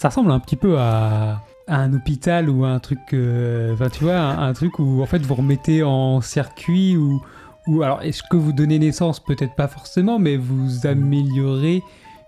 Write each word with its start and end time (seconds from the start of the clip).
Ça 0.00 0.10
ressemble 0.10 0.30
un 0.30 0.38
petit 0.38 0.54
peu 0.54 0.78
à, 0.78 1.42
à 1.66 1.76
un 1.80 1.92
hôpital 1.92 2.48
ou 2.48 2.64
à 2.64 2.68
un 2.68 2.78
truc. 2.78 3.00
euh, 3.14 3.72
Enfin, 3.74 3.88
tu 3.88 4.04
vois, 4.04 4.16
un, 4.16 4.48
un 4.48 4.52
truc 4.52 4.78
où 4.78 5.02
en 5.02 5.06
fait 5.06 5.18
vous 5.26 5.34
remettez 5.34 5.82
en 5.82 6.20
circuit 6.20 6.96
ou. 6.96 7.20
ou 7.66 7.82
alors, 7.82 8.02
est-ce 8.02 8.22
que 8.30 8.36
vous 8.36 8.52
donnez 8.52 8.78
naissance? 8.78 9.18
Peut-être 9.18 9.56
pas 9.56 9.66
forcément, 9.66 10.20
mais 10.20 10.36
vous 10.36 10.86
améliorez 10.86 11.82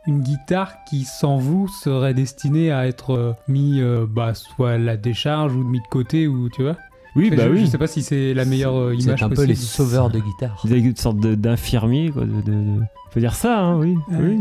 une 0.09 0.21
guitare 0.23 0.73
qui, 0.89 1.05
sans 1.05 1.37
vous, 1.37 1.69
serait 1.69 2.13
destinée 2.13 2.73
à 2.73 2.89
être 2.89 3.11
euh, 3.15 3.33
mis 3.47 3.81
euh, 3.81 4.05
bah, 4.09 4.35
soit 4.35 4.73
à 4.73 4.79
la 4.79 4.97
décharge 4.97 5.55
ou 5.55 5.63
mis 5.63 5.79
de 5.79 5.87
côté, 5.91 6.27
ou 6.27 6.49
tu 6.49 6.63
vois 6.63 6.77
Oui, 7.15 7.29
je, 7.31 7.37
bah 7.37 7.45
je 7.47 7.53
oui. 7.53 7.69
sais 7.69 7.79
pas 7.79 7.87
si 7.87 8.03
c'est 8.03 8.35
la 8.35 8.47
meilleure 8.47 8.77
euh, 8.77 8.95
C'est 8.99 9.05
image 9.05 9.23
un 9.23 9.29
peu 9.29 9.45
les 9.45 9.55
sauveurs 9.55 10.11
de 10.11 10.19
guitare. 10.19 10.61
Une 10.69 10.97
sorte 10.97 11.19
de- 11.19 11.37
d'infirmier, 11.37 12.11
quoi. 12.11 12.23
De, 12.25 12.41
de- 12.41 12.51
de- 12.51 12.81
Faut 13.13 13.21
dire 13.21 13.35
ça, 13.35 13.61
hein, 13.61 13.79
oui. 13.79 13.95
Ouais. 14.11 14.17
oui. 14.21 14.39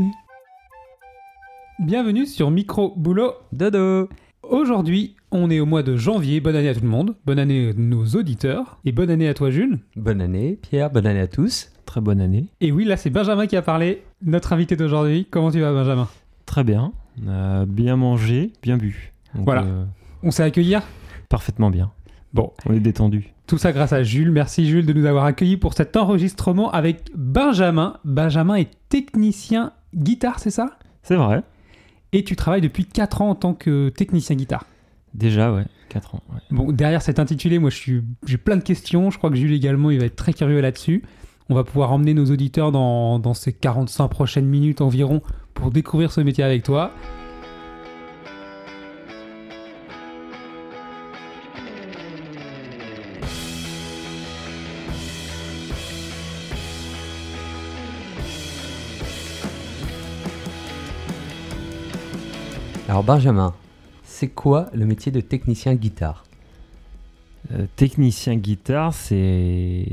Bienvenue 1.80 2.25
sur 2.25 2.51
Micro 2.51 2.93
Boulot. 2.97 3.33
Dodo 3.54 4.10
Aujourd'hui, 4.43 5.15
on 5.32 5.50
est 5.50 5.60
au 5.60 5.65
mois 5.65 5.83
de 5.83 5.96
janvier. 5.96 6.39
Bonne 6.39 6.56
année 6.56 6.70
à 6.70 6.74
tout 6.74 6.82
le 6.82 6.87
monde. 6.89 7.15
Bonne 7.25 7.39
année 7.39 7.70
à 7.70 7.74
nos 7.78 8.06
auditeurs. 8.06 8.79
Et 8.86 8.92
bonne 8.92 9.10
année 9.10 9.28
à 9.28 9.33
toi, 9.33 9.50
Jules. 9.51 9.79
Bonne 9.96 10.21
année, 10.21 10.57
Pierre, 10.61 10.89
bonne 10.89 11.06
année 11.06 11.20
à 11.20 11.28
tous. 11.28 11.71
Très 11.86 12.01
bonne 12.01 12.20
année. 12.21 12.47
Et 12.61 12.71
oui, 12.71 12.86
là, 12.86 12.97
c'est 12.97 13.10
Benjamin 13.10 13.47
qui 13.47 13.56
a 13.56 13.61
parlé, 13.61 14.04
notre 14.23 14.54
invité 14.54 14.75
d'aujourd'hui. 14.75 15.28
Comment 15.29 15.51
tu 15.51 15.60
vas, 15.61 15.71
Benjamin? 15.71 16.07
Très 16.46 16.64
bien. 16.64 16.92
On 17.25 17.29
a 17.29 17.65
bien 17.65 17.96
mangé, 17.96 18.51
bien 18.61 18.78
bu. 18.78 19.14
Donc, 19.36 19.46
Voilà. 19.46 19.64
euh, 19.64 19.86
On 20.23 20.32
s'est 20.32 20.43
accueillir? 20.43 20.82
Parfaitement 21.29 21.70
bien. 21.70 21.92
Bon, 22.34 22.51
On 22.65 22.73
est 22.73 22.79
détendu. 22.79 23.34
tout 23.48 23.57
ça 23.57 23.71
grâce 23.71 23.93
à 23.93 24.04
Jules. 24.04 24.32
Merci, 24.32 24.68
Jules, 24.68 24.86
de 24.86 24.93
nous 24.93 25.06
avoir 25.06 25.25
accueillis 25.25 25.57
pour 25.57 25.73
cet 25.73 25.96
enregistrement 25.98 26.71
avec 26.71 27.09
Benjamin. 27.15 27.98
Benjamin 28.04 28.56
est 28.56 28.70
technicien 28.89 29.71
guitare, 29.96 30.39
c'est 30.39 30.51
ça? 30.51 30.78
C'est 31.04 31.15
vrai. 31.15 31.42
Et 32.13 32.23
tu 32.23 32.36
travailles 32.36 32.61
depuis 32.61 32.86
4 32.86 33.22
ans 33.22 33.30
en 33.30 33.36
tant 33.36 33.53
que 33.53 33.89
technicien 33.89 34.36
guitare. 34.36 34.66
Déjà, 35.14 35.53
ouais. 35.53 35.66
4 35.89 36.16
ans. 36.16 36.23
ouais. 36.31 36.39
Bon, 36.52 36.72
derrière 36.72 37.02
cet 37.02 37.20
intitulé, 37.20 37.59
moi, 37.59 37.70
je 37.70 37.75
suis, 37.75 38.03
j'ai 38.25 38.38
plein 38.38 38.58
de 38.58 38.64
questions. 38.64 39.11
Je 39.11 39.17
crois 39.17 39.30
que 39.30 39.36
Jules 39.36 39.53
également, 39.53 39.92
il 39.92 40.00
va 40.00 40.06
être 40.06 40.16
très 40.16 40.34
curieux 40.34 40.61
là-dessus. 40.61 41.03
On 41.50 41.56
va 41.56 41.64
pouvoir 41.64 41.92
emmener 41.92 42.14
nos 42.14 42.25
auditeurs 42.25 42.72
dans, 42.72 43.17
dans 43.17 43.34
ces 43.34 43.53
45 43.53 44.08
prochaines 44.08 44.45
minutes 44.45 44.81
environ 44.81 45.22
pour 45.56 45.72
découvrir 45.72 46.11
ce 46.11 46.22
métier 46.22 46.44
avec 46.44 46.64
toi. 46.64 46.92
Alors 62.90 63.04
Benjamin, 63.04 63.54
c'est 64.04 64.30
quoi 64.30 64.70
le 64.73 64.86
métier 64.88 65.12
de 65.12 65.22
technicien 65.22 65.76
guitare 65.76 66.23
Euh, 67.54 67.68
technicien 67.76 68.36
guitare, 68.36 68.94
c'est. 68.94 69.86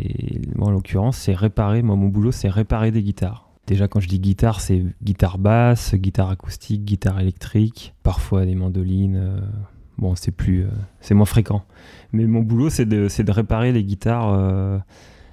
En 0.58 0.70
l'occurrence, 0.70 1.16
c'est 1.18 1.34
réparer. 1.34 1.82
Moi, 1.82 1.94
mon 1.94 2.08
boulot, 2.08 2.32
c'est 2.32 2.48
réparer 2.48 2.90
des 2.90 3.02
guitares. 3.02 3.50
Déjà, 3.66 3.86
quand 3.86 4.00
je 4.00 4.08
dis 4.08 4.18
guitare, 4.18 4.60
c'est 4.60 4.82
guitare 5.02 5.36
basse, 5.38 5.94
guitare 5.94 6.30
acoustique, 6.30 6.84
guitare 6.84 7.20
électrique, 7.20 7.94
parfois 8.02 8.46
des 8.46 8.54
mandolines. 8.54 9.16
euh, 9.16 9.40
Bon, 9.98 10.14
c'est 10.14 10.30
plus. 10.32 10.62
euh, 10.64 10.68
C'est 11.00 11.14
moins 11.14 11.26
fréquent. 11.26 11.62
Mais 12.12 12.24
mon 12.26 12.40
boulot, 12.40 12.70
c'est 12.70 12.86
de, 12.86 13.08
de 13.22 13.32
réparer 13.32 13.72
les 13.72 13.84
guitares 13.84 14.80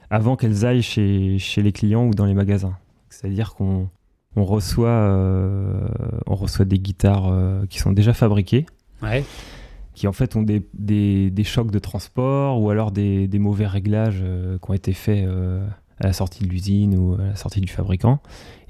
avant 0.10 0.36
qu'elles 0.36 0.66
aillent 0.66 0.82
chez, 0.84 1.40
chez 1.40 1.62
les 1.62 1.72
clients 1.72 2.06
ou 2.08 2.12
dans 2.12 2.26
les 2.26 2.34
magasins. 2.34 2.76
C'est-à-dire 3.10 3.54
qu'on 3.56 3.90
on 4.36 4.44
reçoit, 4.46 4.88
euh, 4.90 5.88
on 6.28 6.36
reçoit 6.36 6.66
des 6.66 6.80
guitares 6.80 7.28
euh, 7.32 7.66
qui 7.70 7.80
sont 7.80 7.92
déjà 7.92 8.14
fabriquées 8.14 8.66
Ouais. 9.02 9.24
qui 9.94 10.08
en 10.08 10.14
fait 10.14 10.36
ont 10.36 10.42
des, 10.44 10.66
des- 10.74 11.30
des 11.30 11.44
chocs 11.44 11.70
de 11.72 11.80
transport 11.80 12.62
ou 12.62 12.70
alors 12.70 12.92
des, 12.92 13.28
des 13.28 13.40
mauvais 13.40 13.68
réglages 13.68 14.22
euh, 14.24 14.58
qui 14.58 14.72
ont 14.72 14.74
été 14.74 14.94
faits 14.94 15.28
à 16.00 16.08
la 16.08 16.14
sortie 16.14 16.44
de 16.44 16.50
l'usine 16.50 16.98
ou 16.98 17.14
à 17.16 17.26
la 17.28 17.36
sortie 17.36 17.62
du 17.62 17.68
fabricant. 17.72 18.20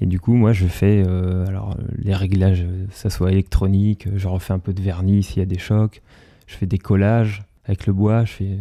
Et 0.02 0.06
du 0.06 0.20
coup, 0.20 0.34
moi, 0.34 0.52
je 0.54 0.68
fais 0.68 1.02
alors 1.48 1.78
les 1.98 2.14
réglages, 2.14 2.66
ça 2.92 3.10
soit 3.10 3.32
électronique, 3.32 4.08
je 4.16 4.28
refais 4.28 4.54
un 4.54 4.60
peu 4.60 4.74
de 4.74 4.82
vernis 4.82 5.24
s'il 5.24 5.40
y 5.40 5.42
a 5.42 5.46
des 5.46 5.58
chocs, 5.60 6.02
je 6.48 6.56
fais 6.56 6.66
des 6.66 6.78
collages 6.80 7.44
avec 7.66 7.88
le 7.88 7.94
bois, 7.94 8.26
je 8.26 8.32
fais 8.34 8.58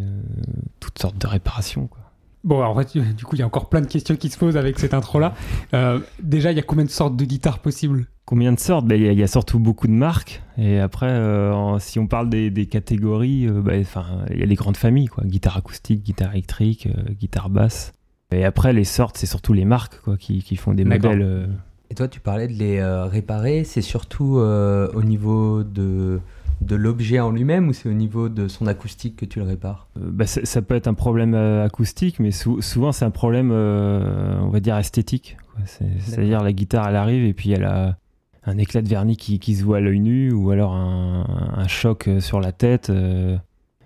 toutes 0.78 0.98
sortes 1.00 1.18
de 1.18 1.26
réparations. 1.26 1.88
Quoi. 1.88 2.11
Bon, 2.44 2.62
en 2.62 2.74
fait, 2.74 2.96
du 3.16 3.24
coup, 3.24 3.36
il 3.36 3.40
y 3.40 3.42
a 3.42 3.46
encore 3.46 3.68
plein 3.68 3.80
de 3.80 3.86
questions 3.86 4.16
qui 4.16 4.28
se 4.28 4.38
posent 4.38 4.56
avec 4.56 4.78
cette 4.78 4.94
intro-là. 4.94 5.34
Euh, 5.74 6.00
déjà, 6.22 6.50
il 6.50 6.56
y 6.56 6.60
a 6.60 6.62
combien 6.62 6.84
de 6.84 6.90
sortes 6.90 7.16
de 7.16 7.24
guitares 7.24 7.60
possibles? 7.60 8.06
Combien 8.24 8.52
de 8.52 8.58
sortes? 8.60 8.86
Ben, 8.86 8.96
Il 8.96 9.04
y, 9.04 9.08
a- 9.08 9.12
il 9.12 9.18
y 9.18 9.22
a 9.22 9.26
surtout 9.26 9.58
beaucoup 9.58 9.86
de 9.86 9.92
marques. 9.92 10.42
Et 10.58 10.78
après, 10.78 11.08
euh, 11.10 11.52
en- 11.52 11.78
si 11.78 11.98
on 11.98 12.06
parle 12.06 12.28
des, 12.30 12.50
des 12.50 12.66
catégories, 12.66 13.46
euh, 13.46 13.60
ben, 13.62 13.80
enfin, 13.80 14.04
il 14.30 14.38
y 14.38 14.42
a 14.42 14.46
les 14.46 14.54
grandes 14.54 14.76
familles, 14.76 15.08
quoi. 15.08 15.24
Guitare 15.24 15.56
acoustique, 15.56 16.02
guitare 16.02 16.32
électrique, 16.32 16.86
euh, 16.86 17.12
guitare 17.12 17.50
basse. 17.50 17.92
Et 18.32 18.44
après, 18.44 18.72
les 18.72 18.84
sortes, 18.84 19.16
c'est 19.18 19.26
surtout 19.26 19.52
les 19.52 19.64
marques 19.66 20.00
quoi, 20.00 20.16
qui, 20.16 20.42
qui 20.42 20.56
font 20.56 20.72
des 20.72 20.84
modèles. 20.84 21.20
euh, 21.22 21.46
Et 21.90 21.94
toi, 21.94 22.08
tu 22.08 22.18
parlais 22.20 22.48
de 22.48 22.54
les 22.54 22.78
euh, 22.78 23.04
réparer, 23.04 23.64
c'est 23.64 23.82
surtout 23.82 24.38
euh, 24.38 24.88
au 24.94 25.02
niveau 25.02 25.62
de, 25.62 26.18
de 26.62 26.76
l'objet 26.76 27.20
en 27.20 27.30
lui-même 27.30 27.68
ou 27.68 27.72
c'est 27.72 27.88
au 27.88 27.92
niveau 27.92 28.28
de 28.28 28.48
son 28.48 28.66
acoustique 28.66 29.16
que 29.16 29.24
tu 29.24 29.38
le 29.38 29.44
répares 29.44 29.88
euh, 29.98 30.10
ben, 30.12 30.26
ça, 30.26 30.62
peut 30.62 30.74
être 30.74 30.88
un 30.88 30.94
problème 30.94 31.34
euh, 31.34 31.64
acoustique, 31.64 32.20
mais 32.20 32.30
sou- 32.30 32.62
souvent, 32.62 32.92
c'est 32.92 33.04
un 33.04 33.10
problème, 33.10 33.50
euh, 33.52 34.38
on 34.40 34.48
va 34.48 34.60
dire, 34.60 34.76
esthétique. 34.76 35.36
C'est-à-dire, 35.66 36.42
la 36.42 36.52
guitare, 36.52 36.88
elle 36.88 36.96
arrive 36.96 37.24
et 37.24 37.34
puis 37.34 37.50
elle 37.52 37.64
a 37.64 37.96
un 38.44 38.58
éclat 38.58 38.82
de 38.82 38.88
vernis 38.88 39.16
qui, 39.16 39.38
qui 39.38 39.54
se 39.54 39.64
voit 39.64 39.76
à 39.76 39.80
l'œil 39.80 40.00
nu 40.00 40.32
ou 40.32 40.50
alors 40.50 40.74
un, 40.74 41.24
un 41.56 41.68
choc 41.68 42.08
euh, 42.08 42.20
sur 42.20 42.40
la 42.40 42.52
tête. 42.52 42.90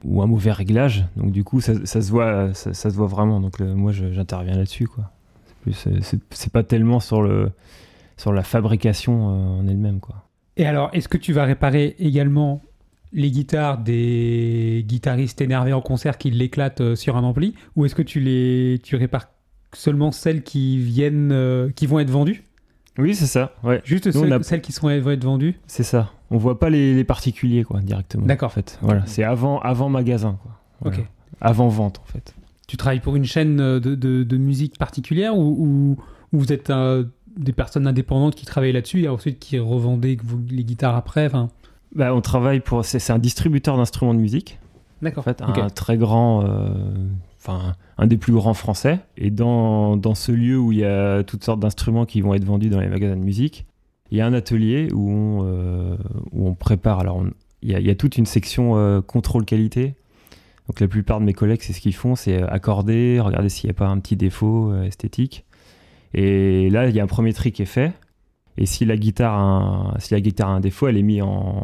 ou 0.04 0.22
un 0.22 0.26
mauvais 0.26 0.52
réglage. 0.52 1.04
Donc 1.16 1.32
du 1.32 1.42
coup, 1.42 1.60
ça, 1.60 1.72
ça 1.84 2.00
se 2.00 2.10
voit, 2.10 2.54
ça, 2.54 2.72
ça 2.72 2.90
se 2.90 2.94
voit 2.96 3.06
vraiment. 3.08 3.40
Donc 3.40 3.58
le- 3.58 3.74
moi, 3.74 3.92
j'interviens 3.92 4.54
là-dessus. 4.56 4.88
C'est 6.30 6.52
pas 6.52 6.62
tellement 6.62 7.00
sur 7.00 7.22
le 7.22 7.50
sur 8.16 8.32
la 8.32 8.42
fabrication 8.42 9.26
en 9.60 9.66
elle-même, 9.66 10.00
quoi. 10.00 10.25
Et 10.56 10.66
alors, 10.66 10.90
est-ce 10.92 11.08
que 11.08 11.18
tu 11.18 11.32
vas 11.32 11.44
réparer 11.44 11.96
également 11.98 12.62
les 13.12 13.30
guitares 13.30 13.78
des 13.78 14.84
guitaristes 14.86 15.40
énervés 15.40 15.72
en 15.72 15.80
concert 15.80 16.18
qui 16.18 16.30
l'éclatent 16.30 16.80
euh, 16.80 16.96
sur 16.96 17.16
un 17.16 17.22
ampli 17.24 17.54
Ou 17.76 17.84
est-ce 17.84 17.94
que 17.94 18.02
tu 18.02 18.20
les 18.20 18.80
tu 18.82 18.96
répares 18.96 19.28
seulement 19.72 20.12
celles 20.12 20.42
qui 20.42 20.78
viennent, 20.78 21.30
euh, 21.32 21.70
qui 21.74 21.86
vont 21.86 21.98
être 21.98 22.10
vendues? 22.10 22.42
Oui, 22.98 23.14
c'est 23.14 23.26
ça. 23.26 23.54
Ouais, 23.62 23.82
Juste 23.84 24.06
Nous, 24.06 24.12
celles, 24.12 24.32
on 24.32 24.36
a- 24.40 24.42
celles 24.42 24.62
qui 24.62 24.72
sont, 24.72 24.88
vont 25.00 25.10
être 25.10 25.24
vendues? 25.24 25.54
C'est 25.66 25.82
ça. 25.82 26.10
On 26.30 26.38
voit 26.38 26.58
pas 26.58 26.70
les, 26.70 26.94
les 26.94 27.04
particuliers, 27.04 27.62
quoi, 27.62 27.80
directement. 27.80 28.24
D'accord. 28.26 28.46
En 28.46 28.50
fait, 28.54 28.78
voilà, 28.82 29.02
c'est 29.06 29.22
avant 29.22 29.60
avant 29.60 29.88
magasin, 29.90 30.38
quoi. 30.42 30.52
Voilà. 30.80 30.98
Ok. 30.98 31.04
Avant 31.40 31.68
vente, 31.68 32.00
en 32.02 32.06
fait. 32.10 32.34
Tu 32.66 32.76
travailles 32.78 33.00
pour 33.00 33.14
une 33.14 33.24
chaîne 33.26 33.60
euh, 33.60 33.78
de, 33.80 33.94
de- 33.94 34.24
de 34.24 34.36
musique 34.38 34.78
particulière 34.78 35.36
ou, 35.36 35.42
ou- 35.42 35.96
ou 36.32 36.38
vous 36.38 36.52
êtes 36.52 36.70
euh, 36.70 37.04
des 37.36 37.52
personnes 37.52 37.86
indépendantes 37.86 38.34
qui 38.34 38.46
travaillent 38.46 38.72
là-dessus 38.72 39.02
et 39.02 39.08
ensuite 39.08 39.38
qui 39.38 39.58
revendez 39.58 40.16
vous- 40.22 40.40
les 40.50 40.64
guitares 40.64 40.96
après 40.96 41.26
enfin... 41.26 41.48
Bah, 41.94 42.14
on 42.14 42.20
travaille 42.20 42.60
pour. 42.60 42.84
C'est 42.84 43.12
un 43.12 43.18
distributeur 43.18 43.76
d'instruments 43.76 44.12
de 44.12 44.18
musique. 44.18 44.58
D'accord. 45.02 45.22
En 45.22 45.24
fait, 45.24 45.40
un 45.42 45.70
très 45.70 45.96
grand, 45.96 46.44
euh, 46.44 46.68
enfin 47.38 47.74
un 47.96 48.06
des 48.06 48.16
plus 48.16 48.32
grands 48.32 48.54
français. 48.54 48.98
Et 49.16 49.30
dans, 49.30 49.96
dans 49.96 50.14
ce 50.14 50.32
lieu 50.32 50.58
où 50.58 50.72
il 50.72 50.78
y 50.78 50.84
a 50.84 51.22
toutes 51.22 51.44
sortes 51.44 51.60
d'instruments 51.60 52.04
qui 52.04 52.20
vont 52.20 52.34
être 52.34 52.44
vendus 52.44 52.68
dans 52.68 52.80
les 52.80 52.88
magasins 52.88 53.16
de 53.16 53.22
musique, 53.24 53.66
il 54.10 54.18
y 54.18 54.20
a 54.20 54.26
un 54.26 54.34
atelier 54.34 54.88
où 54.92 55.10
on, 55.10 55.40
euh, 55.46 55.96
où 56.32 56.46
on 56.48 56.54
prépare. 56.54 57.00
Alors, 57.00 57.16
on- 57.18 57.30
il 57.62 57.70
y, 57.70 57.74
a, 57.74 57.80
il 57.80 57.86
y 57.86 57.90
a 57.90 57.94
toute 57.94 58.18
une 58.18 58.26
section 58.26 58.76
euh, 58.76 59.00
contrôle 59.00 59.44
qualité. 59.46 59.94
Donc, 60.68 60.80
la 60.80 60.88
plupart 60.88 61.20
de 61.20 61.24
mes 61.24 61.32
collègues, 61.32 61.60
c'est 61.62 61.72
ce 61.72 61.80
qu'ils 61.80 61.94
font, 61.94 62.14
c'est 62.16 62.42
accorder, 62.42 63.20
regarder 63.20 63.48
s'il 63.48 63.68
n'y 63.68 63.70
a 63.70 63.74
pas 63.74 63.86
un 63.86 63.98
petit 64.00 64.16
défaut 64.16 64.74
esthétique. 64.82 65.45
Et 66.18 66.70
là, 66.70 66.88
il 66.88 66.96
y 66.96 67.00
a 67.00 67.04
un 67.04 67.06
premier 67.06 67.32
tri 67.34 67.52
qui 67.52 67.62
est 67.62 67.66
fait. 67.66 67.92
Et 68.58 68.64
si 68.64 68.84
la 68.86 68.96
guitare 68.96 69.34
a 69.34 69.38
un, 69.94 69.98
si 69.98 70.14
la 70.14 70.20
guitare 70.20 70.48
a 70.48 70.52
un 70.54 70.60
défaut, 70.60 70.88
elle 70.88 70.96
est 70.96 71.02
mise 71.02 71.20
en, 71.22 71.62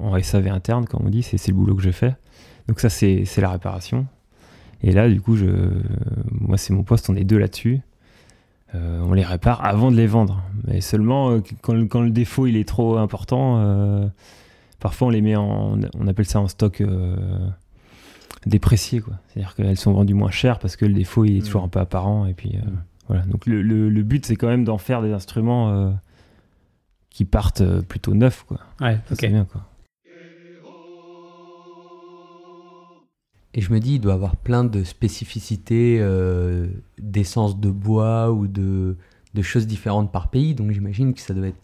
en 0.00 0.20
SAV 0.20 0.48
interne, 0.48 0.84
comme 0.86 1.06
on 1.06 1.08
dit. 1.08 1.22
C'est 1.22 1.46
le 1.48 1.54
boulot 1.54 1.76
que 1.76 1.82
je 1.82 1.92
fais. 1.92 2.16
Donc 2.68 2.80
ça, 2.80 2.88
c'est 2.90 3.24
la 3.38 3.50
réparation. 3.50 4.06
Et 4.82 4.90
là, 4.92 5.08
du 5.08 5.20
coup, 5.20 5.36
je, 5.36 5.46
moi, 6.32 6.58
c'est 6.58 6.72
mon 6.74 6.82
poste, 6.82 7.08
on 7.08 7.14
est 7.14 7.24
deux 7.24 7.38
là-dessus. 7.38 7.80
Euh, 8.74 9.00
on 9.08 9.12
les 9.12 9.22
répare 9.22 9.64
avant 9.64 9.92
de 9.92 9.96
les 9.96 10.08
vendre. 10.08 10.42
Mais 10.66 10.80
seulement 10.80 11.30
euh, 11.30 11.40
quand, 11.62 11.74
le- 11.74 11.86
quand 11.86 12.00
le 12.00 12.10
défaut 12.10 12.48
il 12.48 12.56
est 12.56 12.66
trop 12.68 12.96
important, 12.96 13.58
euh, 13.60 14.08
parfois 14.80 15.06
on 15.06 15.10
les 15.10 15.20
met 15.22 15.36
en, 15.36 15.78
on 15.96 16.06
appelle 16.08 16.26
ça 16.26 16.40
en 16.40 16.48
stock 16.48 16.80
euh, 16.80 17.14
déprécié, 18.46 19.00
quoi. 19.00 19.14
C'est-à-dire 19.28 19.54
qu'elles 19.54 19.76
sont 19.76 19.92
vendues 19.92 20.14
moins 20.14 20.32
cher 20.32 20.58
parce 20.58 20.74
que 20.74 20.84
le 20.86 20.92
défaut 20.94 21.24
il 21.24 21.36
est 21.38 21.42
toujours 21.46 21.62
Mm. 21.62 21.66
un 21.66 21.68
peu 21.68 21.78
apparent. 21.80 22.26
Et 22.26 22.34
puis 22.34 22.56
Mm. 22.56 22.78
Voilà. 23.08 23.22
Donc 23.26 23.46
le, 23.46 23.62
le- 23.62 23.88
le 23.90 24.02
but 24.02 24.24
c'est 24.26 24.36
quand 24.36 24.48
même 24.48 24.64
d'en 24.64 24.78
faire 24.78 25.02
des 25.02 25.12
instruments 25.12 25.70
euh, 25.70 25.90
qui 27.10 27.24
partent 27.24 27.60
euh, 27.60 27.82
plutôt 27.82 28.14
neufs, 28.14 28.44
quoi. 28.48 28.58
Ouais, 28.80 28.94
Ça, 29.08 29.12
ok. 29.14 29.18
C'est 29.20 29.28
bien, 29.28 29.44
quoi. 29.44 29.62
Et 33.56 33.60
je 33.60 33.72
me 33.72 33.78
dis, 33.78 33.94
il 33.94 34.00
doit 34.00 34.12
y 34.12 34.16
avoir 34.16 34.34
plein 34.36 34.64
de 34.64 34.82
spécificités 34.82 35.98
euh, 36.00 36.66
d'essence 36.98 37.60
de 37.60 37.70
bois 37.70 38.32
ou 38.32 38.48
de, 38.48 38.96
de 39.34 39.42
choses 39.42 39.68
différentes 39.68 40.10
par 40.10 40.28
pays. 40.28 40.54
Donc 40.56 40.72
j'imagine 40.72 41.14
que 41.14 41.20
ça 41.20 41.34
doit 41.34 41.46
être 41.48 41.60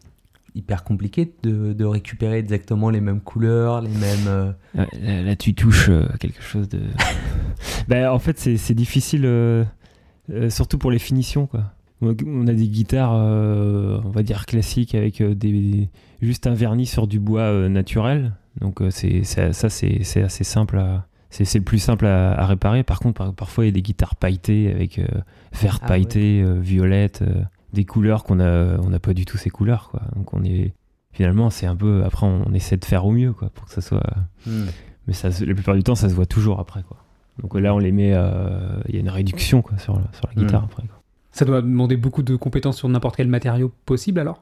hyper 0.54 0.84
compliqué 0.84 1.32
de, 1.42 1.72
de 1.72 1.84
récupérer 1.84 2.38
exactement 2.38 2.90
les 2.90 3.00
mêmes 3.00 3.20
couleurs, 3.20 3.80
les 3.80 3.88
mêmes. 3.90 4.26
euh, 4.28 4.52
là, 4.74 5.22
là, 5.22 5.36
tu 5.36 5.54
touches 5.54 5.88
euh, 5.88 6.06
quelque 6.20 6.40
chose 6.42 6.68
de. 6.68 6.80
bah, 7.88 8.12
en 8.14 8.20
fait, 8.20 8.38
c'est 8.38 8.56
c'est 8.56 8.74
difficile, 8.74 9.22
surtout 10.50 10.78
pour 10.78 10.90
les 10.90 10.98
finitions. 10.98 11.46
Quoi. 11.46 11.64
On 12.02 12.46
a- 12.46 12.52
des 12.54 12.68
guitares, 12.68 13.12
euh, 13.14 14.00
on 14.04 14.10
va 14.10 14.22
dire 14.22 14.46
classiques, 14.46 14.94
avec 14.94 15.20
euh, 15.20 15.34
des, 15.34 15.88
juste 16.22 16.46
un 16.46 16.54
vernis 16.54 16.86
sur 16.86 17.06
du 17.06 17.20
bois 17.20 17.42
euh, 17.42 17.68
naturel. 17.68 18.32
Donc, 18.60 18.80
euh, 18.80 18.90
c'est 18.90 19.22
ça, 19.24 19.52
c'est 19.68 20.22
assez 20.22 20.44
simple 20.44 20.78
à. 20.78 21.06
C'est 21.32 21.54
le 21.58 21.64
plus 21.64 21.78
simple 21.78 22.06
à, 22.06 22.32
à 22.32 22.44
réparer. 22.46 22.82
Par 22.82 22.98
contre, 22.98 23.18
par- 23.18 23.32
parfois, 23.34 23.64
il 23.64 23.68
y 23.68 23.70
a 23.70 23.72
des 23.72 23.82
guitares 23.82 24.16
pailletées 24.16 24.68
avec 24.70 24.98
euh, 24.98 25.06
vert 25.52 25.78
Ah 25.82 25.86
pailleté, 25.86 26.42
euh, 26.42 26.58
violette, 26.58 27.22
euh, 27.22 27.42
des 27.72 27.84
couleurs 27.84 28.24
qu'on 28.24 28.40
a, 28.40 28.78
on 28.78 28.88
n'a 28.90 28.98
pas 28.98 29.14
du 29.14 29.24
tout 29.26 29.36
ces 29.38 29.48
couleurs. 29.50 29.90
Quoi. 29.90 30.02
Donc, 30.16 30.34
on 30.34 30.42
est. 30.42 30.72
Finalement, 31.12 31.48
c'est 31.50 31.66
un 31.66 31.76
peu. 31.76 32.02
Après, 32.04 32.26
on 32.26 32.52
essaie 32.54 32.76
de 32.76 32.84
faire 32.84 33.04
au 33.06 33.12
mieux 33.12 33.32
quoi, 33.32 33.50
pour 33.50 33.66
que 33.66 33.72
ça 33.72 33.80
soit. 33.80 34.02
hmm. 34.46 34.64
Mais 35.06 35.12
ça, 35.12 35.28
la 35.28 35.54
plupart 35.54 35.74
du 35.76 35.82
temps, 35.84 35.94
ça 35.94 36.08
se 36.08 36.14
voit 36.14 36.26
toujours 36.26 36.58
après. 36.60 36.82
Quoi. 36.82 36.96
Donc 37.42 37.54
là, 37.58 37.74
on 37.74 37.78
les 37.78 37.92
met. 37.92 38.12
euh, 38.14 38.80
Il 38.88 38.94
y 38.94 38.98
a 38.98 39.00
une 39.00 39.08
réduction 39.08 39.62
quoi, 39.62 39.78
sur, 39.78 39.94
la, 39.94 40.04
sur 40.12 40.28
la 40.28 40.34
guitare 40.42 40.64
après. 40.64 40.82
Quoi. 40.86 41.02
Ça 41.32 41.44
doit 41.44 41.62
demander 41.62 41.96
beaucoup 41.96 42.22
de 42.22 42.36
compétences 42.36 42.76
sur 42.78 42.88
n'importe 42.88 43.16
quel 43.16 43.28
matériau 43.28 43.72
possible 43.86 44.20
alors? 44.20 44.40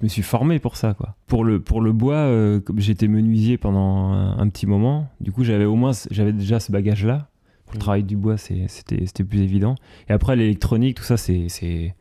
Je 0.00 0.04
me 0.04 0.08
suis 0.08 0.22
formé 0.22 0.58
pour 0.58 0.76
ça. 0.76 0.94
Quoi. 0.94 1.14
Pour, 1.26 1.44
le, 1.44 1.60
pour 1.60 1.80
le 1.80 1.92
bois, 1.92 2.16
euh, 2.16 2.60
comme 2.60 2.80
j'étais 2.80 3.06
menuisier 3.08 3.58
pendant 3.58 4.12
un, 4.12 4.38
un 4.38 4.48
petit 4.48 4.66
moment, 4.66 5.08
du 5.20 5.30
coup, 5.32 5.44
j'avais 5.44 5.64
au 5.66 5.76
moins 5.76 5.92
j'avais 6.10 6.32
déjà 6.32 6.58
ce 6.60 6.72
bagage-là. 6.72 7.28
Pour 7.66 7.74
le 7.74 7.78
Mm. 7.78 7.80
travail 7.80 8.02
du 8.04 8.16
bois, 8.16 8.36
c'est- 8.36 8.66
c'était 8.68 9.06
c'était 9.06 9.24
plus 9.24 9.40
évident. 9.40 9.74
Et 10.08 10.12
après, 10.12 10.34
l'électronique, 10.36 10.96
tout 10.96 11.04
ça, 11.04 11.16
c'est. 11.16 11.48
c'est 11.48 11.94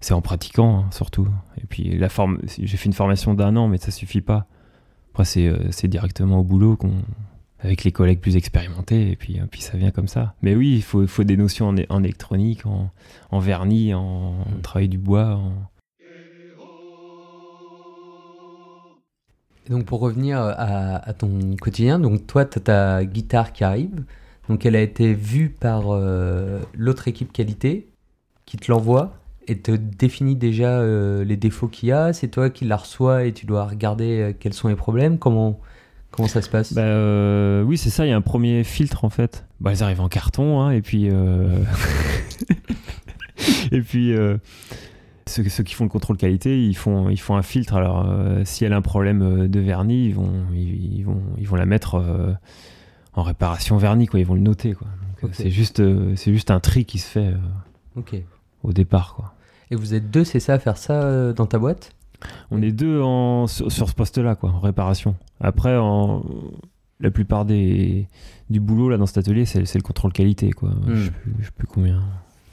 c'est 0.00 0.12
en 0.12 0.20
pratiquant 0.20 0.80
hein, 0.80 0.84
surtout. 0.90 1.26
Et 1.62 1.66
puis 1.66 1.96
la 1.98 2.10
forme, 2.10 2.38
j'ai 2.58 2.76
fait 2.76 2.84
une 2.86 2.92
formation 2.92 3.32
d'un 3.32 3.56
an, 3.56 3.68
mais 3.68 3.78
ça 3.78 3.90
suffit 3.90 4.20
pas. 4.20 4.46
Après 5.12 5.24
c'est 5.24 5.46
euh, 5.48 5.56
c'est 5.70 5.88
directement 5.88 6.40
au 6.40 6.42
boulot 6.44 6.76
qu'on 6.76 6.92
avec 7.64 7.82
les 7.82 7.92
collègues 7.92 8.20
plus 8.20 8.36
expérimentés 8.36 9.10
et 9.10 9.16
puis, 9.16 9.40
euh, 9.40 9.44
puis 9.50 9.62
ça 9.62 9.76
vient 9.76 9.90
comme 9.90 10.08
ça. 10.08 10.34
Mais 10.42 10.54
oui, 10.54 10.74
il 10.76 10.82
faut, 10.82 11.24
des 11.24 11.36
notions 11.36 11.74
en, 11.88 12.02
électronique, 12.02 12.66
en, 12.66 12.90
en 13.30 13.38
vernis, 13.38 13.94
en, 13.94 14.34
Mm. 14.34 14.60
travail 14.62 14.88
du 14.88 14.98
bois. 14.98 15.40
Et 19.66 19.70
donc 19.70 19.86
pour 19.86 20.00
revenir 20.00 20.38
à, 20.38 20.96
à 20.96 21.12
ton 21.14 21.56
quotidien, 21.58 21.98
donc 21.98 22.26
toi 22.26 22.44
tu 22.44 22.58
as 22.58 22.60
ta 22.60 23.04
guitare 23.04 23.52
qui 23.52 23.64
arrive, 23.64 24.04
donc 24.48 24.66
elle 24.66 24.76
a 24.76 24.82
été 24.82 25.14
vue 25.14 25.48
par 25.48 25.84
euh, 25.86 26.60
l'autre 26.74 27.08
équipe 27.08 27.32
qualité 27.32 27.88
qui 28.44 28.58
te 28.58 28.70
l'envoie 28.70 29.14
et 29.46 29.58
te 29.58 29.72
définit 29.72 30.36
déjà 30.36 30.80
euh, 30.80 31.24
les 31.24 31.36
défauts 31.36 31.68
qu'il 31.68 31.88
y 31.88 31.92
a, 31.92 32.12
c'est 32.12 32.28
toi 32.28 32.50
qui 32.50 32.66
la 32.66 32.76
reçois 32.76 33.24
et 33.24 33.32
tu 33.32 33.46
dois 33.46 33.64
regarder 33.64 34.20
euh, 34.20 34.32
quels 34.38 34.52
sont 34.52 34.68
les 34.68 34.76
problèmes, 34.76 35.18
comment, 35.18 35.58
comment 36.14 36.28
ça 36.28 36.42
se 36.42 36.48
passe? 36.48 36.72
Bah, 36.72 36.82
euh, 36.82 37.62
oui, 37.62 37.76
c'est 37.78 37.90
ça, 37.90 38.06
il 38.06 38.10
y 38.10 38.12
a 38.12 38.16
un 38.16 38.20
premier 38.20 38.64
filtre 38.64 39.04
en 39.04 39.10
fait. 39.10 39.44
Bah, 39.60 39.72
elles 39.72 39.82
arrivent 39.82 40.00
en 40.00 40.08
carton, 40.08 40.60
hein, 40.60 40.70
et 40.70 40.80
puis. 40.82 41.08
euh, 41.10 41.58
et 43.72 43.80
puis. 43.80 44.12
euh, 44.12 44.38
Ceux, 45.26 45.48
ceux 45.48 45.62
qui 45.64 45.74
font 45.74 45.84
le 45.84 45.90
contrôle 45.90 46.16
qualité, 46.18 46.62
ils 46.66 46.76
font, 46.76 47.08
ils 47.08 47.20
font 47.20 47.34
un 47.36 47.42
filtre. 47.42 47.74
Alors, 47.74 48.06
si 48.44 48.64
elle 48.64 48.72
a 48.74 48.76
un 48.76 48.82
problème 48.82 49.48
de 49.48 49.60
vernis, 49.60 50.06
ils 50.08 50.14
vont, 50.14 50.30
ils, 50.52 50.98
ils 50.98 51.02
vont, 51.04 51.22
ils 51.38 51.48
vont 51.48 51.56
la 51.56 51.64
mettre 51.66 52.02
en 53.14 53.22
réparation 53.22 53.78
vernis, 53.78 54.06
quoi. 54.06 54.20
Ils 54.20 54.26
vont 54.26 54.34
le 54.34 54.40
noter, 54.40 54.74
quoi. 54.74 54.86
C'est 55.32 55.50
juste, 55.50 55.82
c'est 56.16 56.32
juste 56.34 56.50
un 56.50 56.60
tri 56.60 56.84
qui 56.84 56.98
se 56.98 57.06
fait 57.08 57.32
au 58.62 58.72
départ, 58.74 59.14
quoi. 59.14 59.32
Et 59.70 59.76
vous 59.76 59.94
êtes 59.94 60.10
deux, 60.10 60.24
c'est 60.24 60.40
ça, 60.40 60.54
à 60.54 60.58
faire 60.58 60.76
ça 60.76 61.32
dans 61.32 61.46
ta 61.46 61.58
boîte? 61.58 61.92
On 62.50 62.60
est 62.60 62.70
deux 62.72 63.00
en, 63.00 63.46
sur, 63.46 63.72
sur 63.72 63.88
ce 63.88 63.94
poste-là, 63.94 64.34
quoi, 64.34 64.50
en 64.50 64.60
réparation. 64.60 65.16
Après, 65.40 65.76
en, 65.76 66.22
la 67.00 67.10
plupart 67.10 67.44
des, 67.44 68.06
du 68.50 68.60
boulot 68.60 68.88
là 68.88 68.96
dans 68.96 69.06
cet 69.06 69.18
atelier, 69.18 69.44
c'est 69.44 69.64
c'est 69.66 69.78
le 69.78 69.82
contrôle 69.82 70.12
qualité, 70.12 70.50
quoi. 70.52 70.70
Hmm. 70.70 70.94
Je 70.94 71.10
je 71.40 71.44
sais 71.44 71.50
plus 71.56 71.66
combien, 71.66 71.98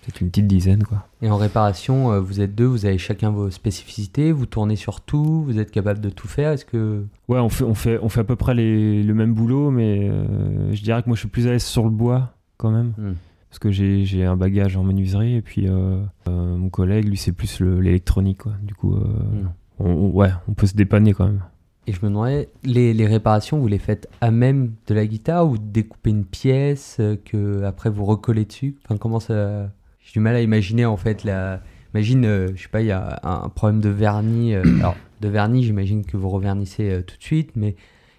peut-être 0.02 0.20
une 0.22 0.30
petite 0.30 0.48
dizaine, 0.48 0.84
quoi. 0.84 1.08
Et 1.22 1.30
en 1.30 1.38
réparation, 1.38 2.12
euh, 2.12 2.20
vous 2.20 2.42
êtes 2.42 2.56
deux, 2.56 2.66
vous 2.66 2.86
avez 2.86 2.98
chacun 2.98 3.30
vos 3.30 3.50
spécificités, 3.52 4.32
vous 4.32 4.46
tournez 4.48 4.76
sur 4.76 5.02
tout, 5.02 5.44
vous 5.44 5.60
êtes 5.60 5.72
capable 5.72 6.02
de 6.02 6.10
tout 6.10 6.28
faire. 6.28 6.52
Est-ce 6.52 6.66
que. 6.66 7.06
Ouais, 7.28 7.40
on 7.40 7.50
fait, 7.50 7.64
on 7.64 7.76
fait, 7.76 8.00
on 8.02 8.10
fait 8.10 8.22
à 8.22 8.24
peu 8.26 8.36
près 8.36 8.56
les- 8.56 9.04
le 9.04 9.14
même 9.14 9.34
boulot, 9.34 9.70
mais 9.72 10.10
euh, 10.10 10.74
je 10.74 10.82
dirais 10.82 11.02
que 11.04 11.08
moi 11.08 11.16
je 11.16 11.22
suis 11.22 11.30
plus 11.30 11.48
à 11.48 11.52
l'aise 11.52 11.64
sur 11.64 11.84
le 11.84 11.92
bois 11.92 12.34
quand 12.58 12.72
même, 12.72 12.94
Hmm. 12.98 13.14
parce 13.50 13.60
que 13.60 13.70
j'ai 13.72 14.26
un 14.26 14.36
bagage 14.36 14.76
en 14.76 14.84
menuiserie, 14.84 15.36
et 15.36 15.42
puis 15.42 15.68
euh, 15.68 16.02
euh, 16.28 16.56
mon 16.58 16.70
collègue, 16.70 17.08
lui, 17.08 17.18
c'est 17.18 17.32
plus 17.32 17.60
le- 17.60 17.80
l'électronique, 17.80 18.40
quoi. 18.40 18.54
Du 18.64 18.74
coup, 18.74 18.96
Hmm. 18.96 19.50
on, 19.80 19.86
on- 19.92 20.10
ouais, 20.12 20.30
on 20.48 20.54
peut 20.54 20.68
se 20.68 20.76
dépanner 20.76 21.14
quand 21.14 21.26
même. 21.28 21.42
Et 21.88 21.94
je 21.94 22.00
me 22.04 22.10
demandais, 22.10 22.50
les, 22.64 22.94
les 22.94 23.08
réparations, 23.08 23.58
vous 23.60 23.68
les 23.68 23.80
faites 23.80 24.08
à 24.22 24.30
même 24.32 24.74
de 24.88 24.94
la 24.94 25.06
guitare 25.08 25.48
ou 25.50 25.58
découpez 25.58 26.12
une 26.12 26.26
pièce 26.26 26.98
euh, 27.00 27.16
que 27.26 27.64
après 27.64 27.90
vous 27.90 28.06
recollez 28.06 28.46
dessus? 28.46 28.76
Enfin, 28.86 28.98
comment 28.98 29.20
ça. 29.20 29.72
J'ai 30.04 30.14
du 30.14 30.20
mal 30.20 30.36
à 30.36 30.42
imaginer 30.42 30.86
en 30.86 30.98
fait 30.98 31.24
la. 31.24 31.62
Imagine, 31.94 32.26
euh, 32.26 32.48
je 32.56 32.62
sais 32.64 32.70
pas, 32.70 32.82
il 32.82 32.88
y 32.88 32.92
a 32.92 33.20
un 33.24 33.50
problème 33.50 33.82
de 33.82 33.90
vernis. 33.90 34.54
euh, 34.54 34.64
alors, 34.80 34.96
de 35.22 35.28
vernis, 35.28 35.64
j'imagine 35.64 36.06
que 36.06 36.18
vous 36.18 36.30
revernissez 36.30 37.02
tout 37.06 37.18
de 37.18 37.24
suite, 37.24 37.52
mais 37.56 37.76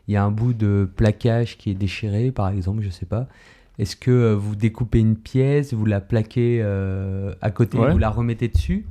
il 0.08 0.14
y 0.14 0.16
a 0.16 0.24
un 0.24 0.30
bout 0.32 0.52
de 0.54 0.88
plaquage 0.96 1.56
qui 1.56 1.70
est 1.70 1.74
déchiré, 1.74 2.32
par 2.32 2.48
exemple, 2.48 2.82
je 2.82 2.90
sais 2.90 3.06
pas. 3.06 3.28
Est-ce 3.78 3.96
que 3.96 4.34
vous 4.34 4.54
découpez 4.56 4.98
une 4.98 5.16
pièce, 5.16 5.72
vous 5.72 5.86
la 5.86 6.00
plaquez 6.00 6.62
à 7.40 7.50
côté, 7.50 7.78
Ouais. 7.78 7.90
vous 7.92 7.98
la 7.98 8.10
remettez 8.10 8.48
dessus? 8.48 8.86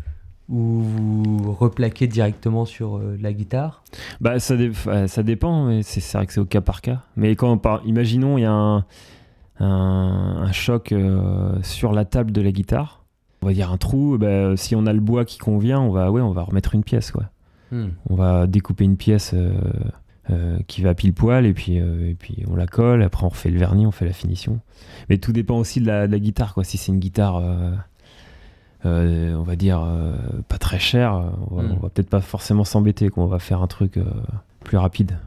Ou 0.52 0.82
vous 0.82 1.54
replaquez 1.54 2.08
directement 2.08 2.66
sur 2.66 2.98
euh, 2.98 3.18
la 3.22 3.32
guitare? 3.32 3.84
Bah, 4.20 4.38
ça, 4.38 4.58
dé- 4.58 4.72
euh, 4.88 5.08
ça 5.08 5.24
dépend, 5.24 5.66
mais 5.66 5.82
c'est 5.82 6.02
vrai 6.18 6.28
que 6.28 6.34
c'est 6.34 6.42
au 6.42 6.46
cas 6.46 6.62
par 6.62 6.82
cas. 6.82 7.04
Mais 7.16 7.36
quand 7.36 7.60
on 7.66 7.80
imaginons, 7.86 8.38
il 8.38 8.42
y 8.42 8.46
a 8.46 8.52
un, 8.52 8.86
un, 9.60 10.44
un 10.44 10.52
choc 10.52 10.92
euh, 10.92 11.56
sur 11.64 11.94
la 11.94 12.04
table 12.06 12.32
de 12.32 12.42
la 12.42 12.52
guitare, 12.52 13.06
on 13.42 13.48
va 13.48 13.54
dire 13.54 13.72
un 13.72 13.78
trou, 13.78 14.18
bah, 14.20 14.56
si 14.58 14.76
on 14.76 14.86
a 14.86 14.94
le 14.94 15.00
bois 15.00 15.26
qui 15.26 15.38
convient, 15.38 15.80
on 15.80 15.90
va, 15.90 16.12
ouais, 16.12 16.22
on 16.22 16.32
va 16.32 16.44
remettre 16.44 16.76
une 16.76 16.84
pièce, 16.84 17.12
quoi. 17.12 17.24
Hmm. 17.72 17.92
On 18.10 18.16
va 18.16 18.46
découper 18.46 18.84
une 18.84 18.98
pièce 18.98 19.32
euh, 19.34 19.54
euh, 20.30 20.60
qui 20.68 20.82
va 20.82 20.94
pile 20.94 21.14
poil, 21.14 21.46
et 21.46 21.54
puis, 21.54 21.80
euh, 21.80 22.10
et 22.10 22.16
puis 22.16 22.44
on 22.50 22.56
la 22.56 22.68
colle, 22.68 23.02
après 23.02 23.26
on 23.26 23.30
refait 23.30 23.50
le 23.50 23.58
vernis, 23.58 23.88
on 23.88 23.92
fait 23.92 24.06
la 24.06 24.14
finition. 24.14 24.60
Mais 25.10 25.18
tout 25.18 25.32
dépend 25.32 25.58
aussi 25.58 25.80
de 25.80 25.88
la, 25.88 26.08
de 26.08 26.12
la 26.12 26.20
guitare, 26.20 26.54
quoi. 26.54 26.66
Si 26.66 26.78
c'est 26.78 26.92
une 26.92 27.00
guitare... 27.00 27.38
euh, 27.38 27.72
euh, 28.86 29.36
on 29.36 29.44
va 29.44 29.56
dire 29.56 29.82
euh, 29.84 30.16
pas 30.48 30.58
très 30.58 30.80
chère, 30.80 31.14
on 31.50 31.56
va, 31.56 31.64
Mm. 31.64 31.72
on 31.74 31.80
va 31.80 31.90
peut-être 31.90 32.10
pas 32.10 32.22
forcément 32.22 32.64
s'embêter, 32.64 33.10
quoi. 33.10 33.24
on 33.24 33.28
va 33.28 33.40
faire 33.40 33.62
un 33.62 33.68
truc 33.68 33.98
euh, 33.98 34.04
plus 34.64 34.78
rapide. 34.78 35.18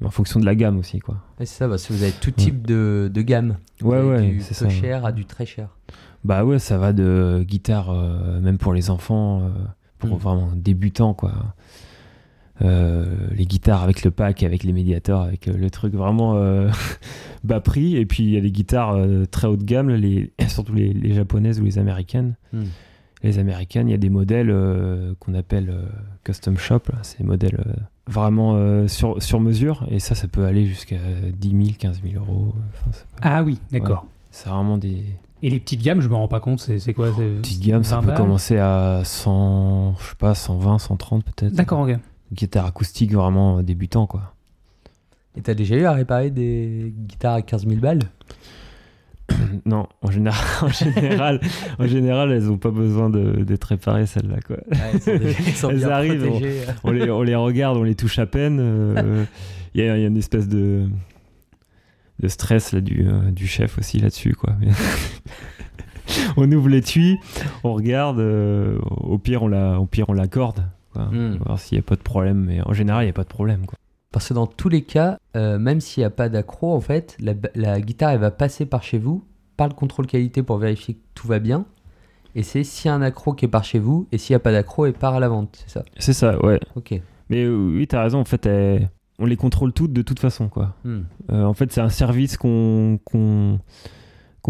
Mais 0.00 0.06
en 0.06 0.10
fonction 0.10 0.38
de 0.38 0.44
la 0.44 0.54
gamme 0.54 0.78
aussi, 0.78 1.00
quoi. 1.00 1.16
Ouais, 1.40 1.46
c'est 1.46 1.58
ça, 1.58 1.68
parce 1.68 1.86
que 1.86 1.92
vous 1.92 2.02
avez 2.04 2.12
tout 2.12 2.30
type 2.30 2.66
de, 2.66 3.10
de 3.12 3.22
gamme. 3.22 3.56
Vous 3.80 3.90
Ouais, 3.90 4.28
Du 4.30 4.36
peu 4.36 4.42
ça. 4.54 4.68
cher 4.68 5.04
à 5.04 5.10
du 5.12 5.24
très 5.24 5.44
cher. 5.46 5.70
Bah 6.24 6.44
ouais, 6.44 6.58
ça 6.60 6.78
va 6.78 6.92
de 6.92 7.44
guitare, 7.46 7.90
euh, 7.90 8.40
même 8.40 8.58
pour 8.58 8.72
les 8.74 8.90
enfants, 8.90 9.40
euh, 9.42 9.48
pour 9.98 10.10
Mm. 10.16 10.18
vraiment 10.20 10.48
débutants, 10.54 11.14
quoi. 11.14 11.32
Euh, 12.60 13.06
les 13.30 13.46
guitares 13.46 13.84
avec 13.84 14.02
le 14.04 14.10
pack, 14.10 14.42
avec 14.42 14.64
les 14.64 14.72
médiators, 14.72 15.22
avec 15.22 15.46
euh, 15.46 15.52
le 15.56 15.70
truc 15.70 15.94
vraiment 15.94 16.34
euh, 16.36 16.68
bas 17.44 17.60
prix. 17.60 17.96
Et 17.96 18.04
puis 18.04 18.24
il 18.24 18.30
y 18.30 18.36
a 18.36 18.40
les 18.40 18.50
guitares 18.50 18.96
euh, 18.96 19.26
très 19.26 19.46
haut 19.46 19.56
de 19.56 19.62
gamme, 19.62 19.90
les, 19.90 20.32
surtout 20.48 20.74
les, 20.74 20.92
les 20.92 21.14
japonaises 21.14 21.60
ou 21.60 21.64
les 21.64 21.78
américaines. 21.78 22.34
Hmm. 22.52 22.64
Les 23.22 23.38
américaines, 23.38 23.88
il 23.88 23.90
y 23.90 23.94
a 23.94 23.98
des 23.98 24.10
modèles 24.10 24.50
euh, 24.50 25.14
qu'on 25.18 25.34
appelle 25.34 25.70
euh, 25.70 25.82
custom 26.24 26.56
shop. 26.56 26.80
là. 26.92 26.98
C'est 27.02 27.18
des 27.18 27.24
modèles 27.24 27.60
euh, 27.66 27.72
vraiment 28.06 28.54
euh, 28.54 28.86
sur, 28.86 29.20
sur 29.22 29.40
mesure. 29.40 29.84
Et 29.90 29.98
ça, 29.98 30.14
ça 30.14 30.28
peut 30.28 30.44
aller 30.44 30.66
jusqu'à 30.66 30.96
10 31.36 31.48
000, 31.50 31.62
15 31.78 32.00
000 32.08 32.22
euros. 32.24 32.54
Enfin, 32.74 32.90
c'est 32.92 33.06
pas- 33.06 33.16
Ah 33.22 33.42
oui, 33.42 33.58
d'accord. 33.72 34.06
c'est 34.30 34.48
vraiment 34.48 34.78
des 34.78 35.02
Et 35.42 35.50
les 35.50 35.58
petites 35.58 35.82
gammes, 35.82 36.00
je 36.00 36.08
me 36.08 36.14
rends 36.14 36.28
pas 36.28 36.38
compte, 36.40 36.60
c'est 36.60 36.94
quoi 36.94 37.10
petites 37.16 37.60
gammes. 37.64 37.82
Ça 37.84 37.96
20 37.96 38.00
peut 38.02 38.06
balles 38.08 38.16
commencer 38.18 38.56
à 38.58 39.02
100, 39.04 39.96
je 39.98 40.04
sais 40.10 40.14
pas, 40.16 40.34
120, 40.36 40.78
130 40.78 41.24
peut-être. 41.24 41.52
D'accord, 41.54 41.80
ok. 41.80 41.96
Guitare 42.32 42.66
acoustique 42.66 43.12
vraiment 43.12 43.62
débutant, 43.62 44.06
quoi. 44.06 44.34
Et 45.36 45.40
t'as 45.40 45.54
déjà 45.54 45.76
eu 45.76 45.84
à 45.84 45.92
réparer 45.92 46.30
des 46.30 46.92
guitares 46.96 47.34
à 47.34 47.42
15 47.42 47.66
000 47.66 47.80
balles? 47.80 48.00
non, 49.66 49.86
en 50.02 50.10
général, 50.10 50.44
en 50.62 50.68
général, 50.68 51.40
en 51.78 51.86
général, 51.86 52.32
elles 52.32 52.50
ont 52.50 52.58
pas 52.58 52.70
besoin 52.70 53.10
de- 53.10 53.42
d'être 53.44 53.64
réparées 53.64 54.06
celles-là, 54.06 54.36
quoi. 54.46 54.56
Ouais, 54.70 54.78
elles 54.94 55.00
sont 55.00 55.16
déjà- 55.18 55.38
elles 55.46 55.54
sont 55.54 55.70
Elles 55.70 55.76
bien 55.78 55.88
arrivent, 55.90 56.26
protégées. 56.26 56.60
on 56.84 56.90
les, 56.92 57.10
on 57.10 57.22
les 57.22 57.34
regarde, 57.34 57.76
on 57.76 57.82
les 57.82 57.94
touche 57.94 58.18
à 58.18 58.26
peine. 58.26 58.58
euh, 58.60 59.24
Il 59.74 59.84
y, 59.84 59.88
a 59.88 59.96
il 59.96 60.00
y 60.00 60.04
a 60.04 60.08
une 60.08 60.16
espèce 60.16 60.48
de, 60.48 60.88
de 62.20 62.28
stress 62.28 62.72
là, 62.72 62.80
du, 62.80 63.06
euh, 63.06 63.30
du 63.30 63.46
chef 63.46 63.78
aussi 63.78 63.98
là-dessus. 64.00 64.34
quoi. 64.34 64.54
On 66.38 66.50
ouvre 66.50 66.70
l'étui, 66.70 67.18
on 67.64 67.74
regarde, 67.74 68.18
euh, 68.18 68.78
au 68.80 69.18
pire 69.18 69.42
on 69.42 69.48
la, 69.48 69.78
au 69.78 69.84
pire 69.84 70.06
on 70.08 70.14
l'accorde. 70.14 70.64
Hmm. 70.94 71.36
Voir 71.44 71.58
s'il 71.60 71.76
n'y 71.76 71.80
a 71.80 71.82
pas 71.82 71.96
de 71.96 72.00
problème. 72.02 72.44
Mais 72.46 72.60
en 72.64 72.72
général, 72.72 73.02
il 73.02 73.06
n'y 73.06 73.10
a 73.10 73.14
pas 73.14 73.24
de 73.24 73.28
problème. 73.28 73.66
Quoi. 73.66 73.78
Parce 74.12 74.28
que 74.28 74.34
dans 74.34 74.46
tous 74.46 74.68
les 74.68 74.82
cas, 74.82 75.18
euh, 75.36 75.58
même 75.58 75.80
s'il 75.80 76.00
n'y 76.00 76.06
a 76.06 76.10
pas 76.10 76.28
d'accro, 76.28 76.74
en 76.74 76.80
fait, 76.80 77.16
la, 77.20 77.34
la 77.54 77.80
guitare, 77.80 78.10
elle 78.12 78.20
va 78.20 78.30
passer 78.30 78.64
par 78.64 78.82
chez 78.82 78.98
vous, 78.98 79.22
par 79.56 79.68
le 79.68 79.74
contrôle 79.74 80.06
qualité 80.06 80.42
pour 80.42 80.56
vérifier 80.56 80.94
que 80.94 81.00
tout 81.14 81.26
va 81.26 81.38
bien. 81.38 81.66
Et 82.34 82.42
c'est 82.42 82.62
s'il 82.64 82.88
y 82.88 82.90
a 82.90 82.94
un 82.94 83.02
accro 83.02 83.34
qui 83.34 83.44
est 83.46 83.48
par 83.48 83.64
chez 83.64 83.78
vous, 83.78 84.06
et 84.12 84.18
s'il 84.18 84.32
n'y 84.32 84.36
a 84.36 84.40
pas 84.40 84.52
d'accro, 84.52 84.86
elle 84.86 84.92
part 84.92 85.14
à 85.14 85.20
la 85.20 85.28
vente, 85.28 85.58
c'est 85.66 85.70
ça? 85.70 85.84
C'est 85.98 86.12
ça, 86.12 86.38
ouais. 86.44 86.60
Ok. 86.76 87.00
Mais 87.28 87.44
euh, 87.44 87.74
oui, 87.74 87.86
t'as 87.86 88.02
raison. 88.02 88.20
En 88.20 88.24
fait, 88.24 88.48
on 89.18 89.26
les 89.26 89.36
contrôle 89.36 89.72
toutes 89.72 89.92
de 89.92 90.02
toute 90.02 90.20
façon, 90.20 90.48
quoi. 90.48 90.74
Hmm. 90.84 91.00
Euh, 91.30 91.44
en 91.44 91.52
fait, 91.52 91.72
c'est 91.72 91.80
un 91.80 91.88
service 91.88 92.36
qu'on 92.36 92.98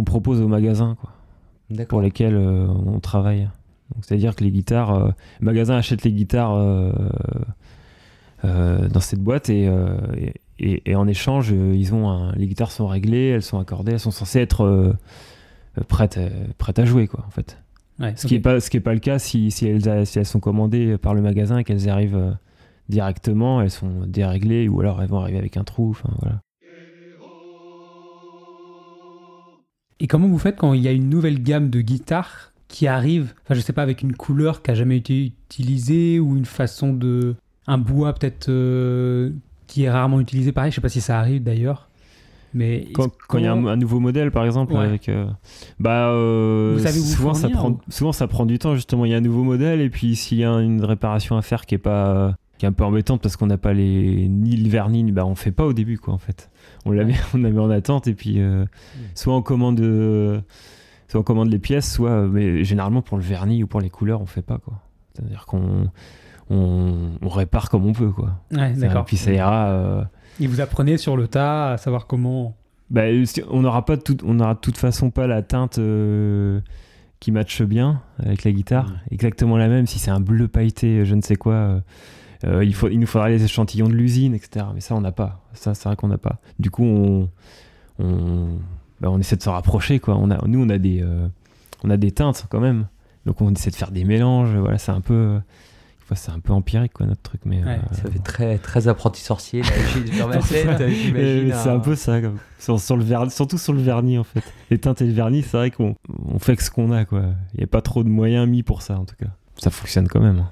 propose 0.04 0.40
aux 0.40 0.48
magasins, 0.48 0.96
quoi, 1.00 1.12
pour 1.88 2.00
lesquels 2.00 2.36
euh, 2.36 2.68
on 2.68 3.00
travaille. 3.00 3.48
Donc, 3.94 4.04
c'est-à-dire 4.04 4.36
que 4.36 4.44
les 4.44 4.50
guitares, 4.50 5.06
le 5.06 5.14
magasin 5.40 5.74
achète 5.74 6.04
les 6.04 6.12
guitares 6.12 6.54
dans 8.44 9.00
cette 9.00 9.20
boîte 9.20 9.50
et, 9.50 9.68
euh, 9.68 9.96
et, 10.16 10.32
et- 10.60 10.90
et 10.90 10.94
en 10.96 11.06
échange, 11.08 11.52
euh, 11.52 11.74
ils 11.74 11.92
ont 11.94 12.08
un- 12.08 12.32
les 12.36 12.46
guitares 12.46 12.70
sont 12.70 12.86
réglées, 12.86 13.28
elles 13.28 13.42
sont 13.42 13.58
accordées, 13.58 13.92
elles 13.92 14.00
sont 14.00 14.10
censées 14.10 14.40
être 14.40 14.62
euh, 14.64 14.92
euh, 15.78 15.82
prêtes, 15.88 16.18
à- 16.18 16.28
prêtes 16.58 16.78
à 16.78 16.84
jouer, 16.84 17.06
quoi, 17.08 17.24
en 17.26 17.30
fait. 17.30 17.58
Ouais, 18.00 18.12
Ce 18.16 18.26
qui 18.26 18.34
n'est 18.34 18.38
ok. 18.38 18.44
pas, 18.44 18.60
ce 18.60 18.70
qui 18.70 18.76
est 18.76 18.80
pas 18.80 18.94
le 18.94 19.00
cas 19.00 19.18
si, 19.18 19.50
si, 19.50 19.66
elles, 19.66 19.88
a- 19.88 20.04
si 20.04 20.18
elles 20.20 20.26
sont 20.26 20.38
commandées 20.40 20.96
par 20.98 21.14
le 21.14 21.20
magasin 21.22 21.58
et 21.58 21.64
qu'elles 21.64 21.88
arrivent 21.88 22.16
euh, 22.16 22.30
directement, 22.88 23.60
elles 23.60 23.70
sont 23.72 24.06
déréglées 24.06 24.68
ou 24.68 24.80
alors 24.80 25.02
elles 25.02 25.08
vont 25.08 25.18
arriver 25.20 25.38
avec 25.38 25.56
un 25.56 25.64
trou. 25.64 25.90
Enfin 25.90 26.10
voilà. 26.20 26.40
Et 30.00 30.06
comment 30.06 30.28
vous 30.28 30.38
faites 30.38 30.56
quand 30.56 30.74
il 30.74 30.82
y 30.82 30.88
a 30.88 30.92
une 30.92 31.08
nouvelle 31.08 31.42
gamme 31.42 31.70
de 31.70 31.80
guitares 31.80 32.52
qui 32.68 32.86
arrive, 32.86 33.34
enfin 33.42 33.54
je 33.54 33.60
sais 33.60 33.72
pas, 33.72 33.82
avec 33.82 34.02
une 34.02 34.14
couleur 34.14 34.62
qui 34.62 34.70
a 34.70 34.74
jamais 34.74 34.96
été 34.98 35.26
utilisée 35.26 36.20
ou 36.20 36.36
une 36.36 36.44
façon 36.44 36.92
de... 36.92 37.34
un 37.68 37.78
bois 37.78 38.12
peut-être 38.14 38.48
euh, 38.48 39.30
qui 39.68 39.84
est 39.84 39.90
rarement 39.90 40.18
utilisé, 40.20 40.50
pareil, 40.52 40.70
je 40.72 40.76
sais 40.76 40.80
pas 40.80 40.88
si 40.88 41.00
ça 41.00 41.18
arrive 41.20 41.42
d'ailleurs. 41.44 41.88
Mais 42.54 42.88
Quand 42.94 43.10
il 43.34 43.44
y 43.44 43.46
a 43.46 43.52
un, 43.52 43.76
nouveau 43.76 44.00
modèle 44.00 44.30
par 44.30 44.44
exemple, 44.46 44.72
Ouais. 44.72 44.80
avec, 44.84 45.08
euh, 45.10 45.26
bah, 45.78 46.08
euh, 46.08 46.72
Vous 46.78 46.82
savez 46.82 46.98
vous 46.98 47.04
souvent, 47.04 47.34
ça 47.34 47.50
prend, 47.50 47.72
ou- 47.72 47.80
souvent 47.90 48.12
ça 48.12 48.26
prend 48.26 48.46
du 48.46 48.58
temps 48.58 48.74
justement. 48.74 49.04
Il 49.04 49.10
y 49.10 49.14
a 49.14 49.18
un 49.18 49.20
nouveau 49.20 49.44
modèle 49.44 49.82
et 49.82 49.90
puis 49.90 50.16
s'il 50.16 50.38
y 50.38 50.44
a 50.44 50.50
une 50.60 50.82
réparation 50.82 51.36
à 51.36 51.42
faire 51.42 51.66
qui 51.66 51.74
est 51.74 51.78
pas 51.78 52.34
qui 52.56 52.64
est 52.64 52.68
un 52.68 52.72
peu 52.72 52.82
embêtante 52.84 53.20
parce 53.22 53.36
qu'on 53.36 53.46
n'a 53.46 53.58
pas 53.58 53.72
les 53.74 54.26
ni 54.28 54.56
le 54.56 54.68
vernis, 54.68 55.04
ni- 55.04 55.12
bah 55.12 55.24
on 55.26 55.34
fait 55.36 55.52
pas 55.52 55.64
au 55.66 55.72
début 55.74 55.98
quoi 55.98 56.14
en 56.14 56.18
fait. 56.18 56.50
On 56.86 56.90
la 56.90 57.04
met, 57.04 57.14
on 57.34 57.38
la 57.38 57.50
met 57.50 57.60
en 57.60 57.68
attente 57.70 58.06
et 58.08 58.14
puis 58.14 58.40
euh, 58.40 58.64
soit 59.14 59.34
on 59.36 59.42
commande 59.42 59.78
soit 61.06 61.20
on 61.20 61.22
commande 61.22 61.50
les 61.50 61.58
pièces, 61.58 61.92
soit 61.92 62.22
mais 62.28 62.64
généralement 62.64 63.02
pour 63.02 63.18
le 63.18 63.22
vernis 63.24 63.62
ou 63.62 63.66
pour 63.66 63.80
les 63.82 63.90
couleurs 63.90 64.22
on 64.22 64.26
fait 64.26 64.42
pas 64.42 64.56
quoi. 64.58 64.80
C'est-à-dire 65.14 65.44
qu'on 65.46 65.90
on, 66.50 67.12
on 67.22 67.28
répare 67.28 67.68
comme 67.70 67.86
on 67.86 67.92
peut 67.92 68.10
quoi. 68.10 68.40
Ouais, 68.52 68.72
d'accord. 68.74 69.04
Puis 69.04 69.16
ça 69.16 69.32
ira. 69.32 69.66
euh, 69.68 70.04
Et 70.40 70.46
vous 70.46 70.60
apprenez 70.60 70.96
sur 70.98 71.16
le 71.16 71.28
tas 71.28 71.72
à 71.72 71.76
savoir 71.78 72.06
comment... 72.06 72.54
bah, 72.90 73.02
si- 73.24 73.42
on 73.50 73.60
n'aura 73.62 73.84
pas 73.84 73.96
de 73.96 74.02
toute, 74.02 74.22
on 74.24 74.38
aura 74.40 74.54
de 74.54 74.60
toute 74.60 74.76
façon 74.78 75.10
pas 75.10 75.26
la 75.26 75.42
teinte 75.42 75.78
euh, 75.78 76.60
qui 77.20 77.32
matche 77.32 77.62
bien 77.62 78.00
avec 78.22 78.44
la 78.44 78.52
guitare, 78.52 78.92
exactement 79.10 79.56
la 79.56 79.68
même. 79.68 79.86
Si 79.86 79.98
c'est 79.98 80.10
un 80.10 80.20
bleu 80.20 80.46
pailleté, 80.48 81.04
je 81.04 81.14
ne 81.14 81.20
sais 81.20 81.36
quoi, 81.36 81.52
euh, 81.54 81.80
euh, 82.44 82.64
il, 82.64 82.72
faut, 82.74 82.88
il 82.88 82.98
nous 83.00 83.06
faudra 83.08 83.28
les 83.28 83.42
échantillons 83.42 83.88
de 83.88 83.94
l'usine, 83.94 84.34
etc. 84.34 84.66
Mais 84.72 84.80
ça, 84.80 84.94
on 84.94 85.00
n'a 85.00 85.10
pas. 85.12 85.40
Ça, 85.54 85.74
c'est 85.74 85.88
vrai 85.88 85.96
qu'on 85.96 86.06
n'a 86.08 86.18
pas. 86.18 86.38
Du 86.60 86.70
coup, 86.70 86.84
on, 86.84 87.28
on, 87.98 88.58
bah, 89.00 89.10
on 89.10 89.18
essaie 89.18 89.36
de 89.36 89.42
se 89.42 89.48
rapprocher, 89.48 89.98
quoi. 89.98 90.16
On 90.16 90.30
a, 90.30 90.38
nous, 90.46 90.62
on 90.64 90.68
a 90.68 90.78
des, 90.78 91.00
euh, 91.02 91.26
on 91.82 91.90
a 91.90 91.96
des 91.96 92.12
teintes 92.12 92.46
quand 92.48 92.60
même. 92.60 92.86
Donc, 93.26 93.40
on 93.40 93.52
essaie 93.52 93.70
de 93.70 93.76
faire 93.76 93.90
des 93.90 94.04
mélanges. 94.04 94.54
Voilà, 94.56 94.78
c'est 94.78 94.92
un 94.92 95.00
peu, 95.00 95.14
euh, 95.14 95.38
enfin, 96.10 96.14
c'est 96.14 96.30
un 96.30 96.40
peu 96.40 96.52
empirique, 96.52 96.92
quoi, 96.94 97.06
notre 97.06 97.20
truc. 97.22 97.42
Mais 97.44 97.62
Ouais, 97.62 97.72
euh, 97.78 97.94
Ça 97.94 98.10
fait 98.10 98.18
très, 98.18 98.58
très 98.58 98.88
apprenti 98.88 99.20
sorcier. 99.20 99.62
C'est 101.62 101.68
un 101.68 101.78
peu 101.80 101.94
ça, 101.94 102.20
comme- 102.20 102.38
sur, 102.58 102.80
sur 102.80 102.96
le 102.96 103.04
vernis, 103.04 103.30
surtout 103.30 103.58
sur 103.58 103.72
le 103.72 103.80
vernis 103.82 104.18
en 104.18 104.24
fait. 104.24 104.42
Les 104.70 104.78
teintes 104.78 105.02
et 105.02 105.06
le 105.06 105.12
vernis, 105.12 105.42
c'est 105.42 105.56
vrai 105.56 105.70
qu'on 105.70 105.94
on 106.26 106.38
fait 106.38 106.56
que 106.56 106.62
ce 106.62 106.70
qu'on 106.70 106.90
a 106.92 107.04
quoi. 107.04 107.22
Il 107.54 107.58
n'y 107.58 107.64
a 107.64 107.66
pas 107.68 107.82
trop 107.82 108.02
de 108.02 108.08
moyens 108.08 108.48
mis 108.48 108.62
pour 108.62 108.82
ça 108.82 108.98
en 108.98 109.04
tout 109.04 109.16
cas. 109.16 109.28
Ça 109.56 109.70
fonctionne 109.70 110.08
quand 110.08 110.20
même. 110.20 110.38
hein. 110.40 110.50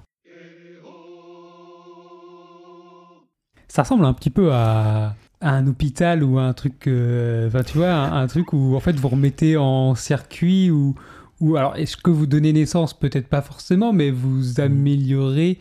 Ça 3.69 3.83
ressemble 3.83 4.05
un 4.05 4.13
petit 4.15 4.31
peu 4.31 4.53
à, 4.53 5.17
à 5.41 5.51
un 5.51 5.67
hôpital 5.67 6.23
ou 6.23 6.39
à 6.39 6.43
un 6.45 6.53
truc, 6.53 6.87
euh, 6.87 7.49
enfin 7.49 7.63
tu 7.63 7.77
vois, 7.79 7.91
un, 7.93 8.23
un 8.23 8.27
truc 8.27 8.53
où 8.53 8.75
en 8.77 8.81
fait 8.81 8.97
vous 8.99 9.09
remettez 9.09 9.57
en 9.57 9.95
circuit 9.95 10.71
ou, 10.71 10.95
ou 11.41 11.57
alors 11.57 11.77
est-ce 11.77 11.97
que 11.97 12.11
vous 12.11 12.27
donnez 12.27 12.53
naissance? 12.53 12.99
Peut-être 12.99 13.29
pas 13.29 13.43
forcément, 13.43 13.93
mais 13.93 14.11
vous 14.11 14.61
améliorez 14.61 15.59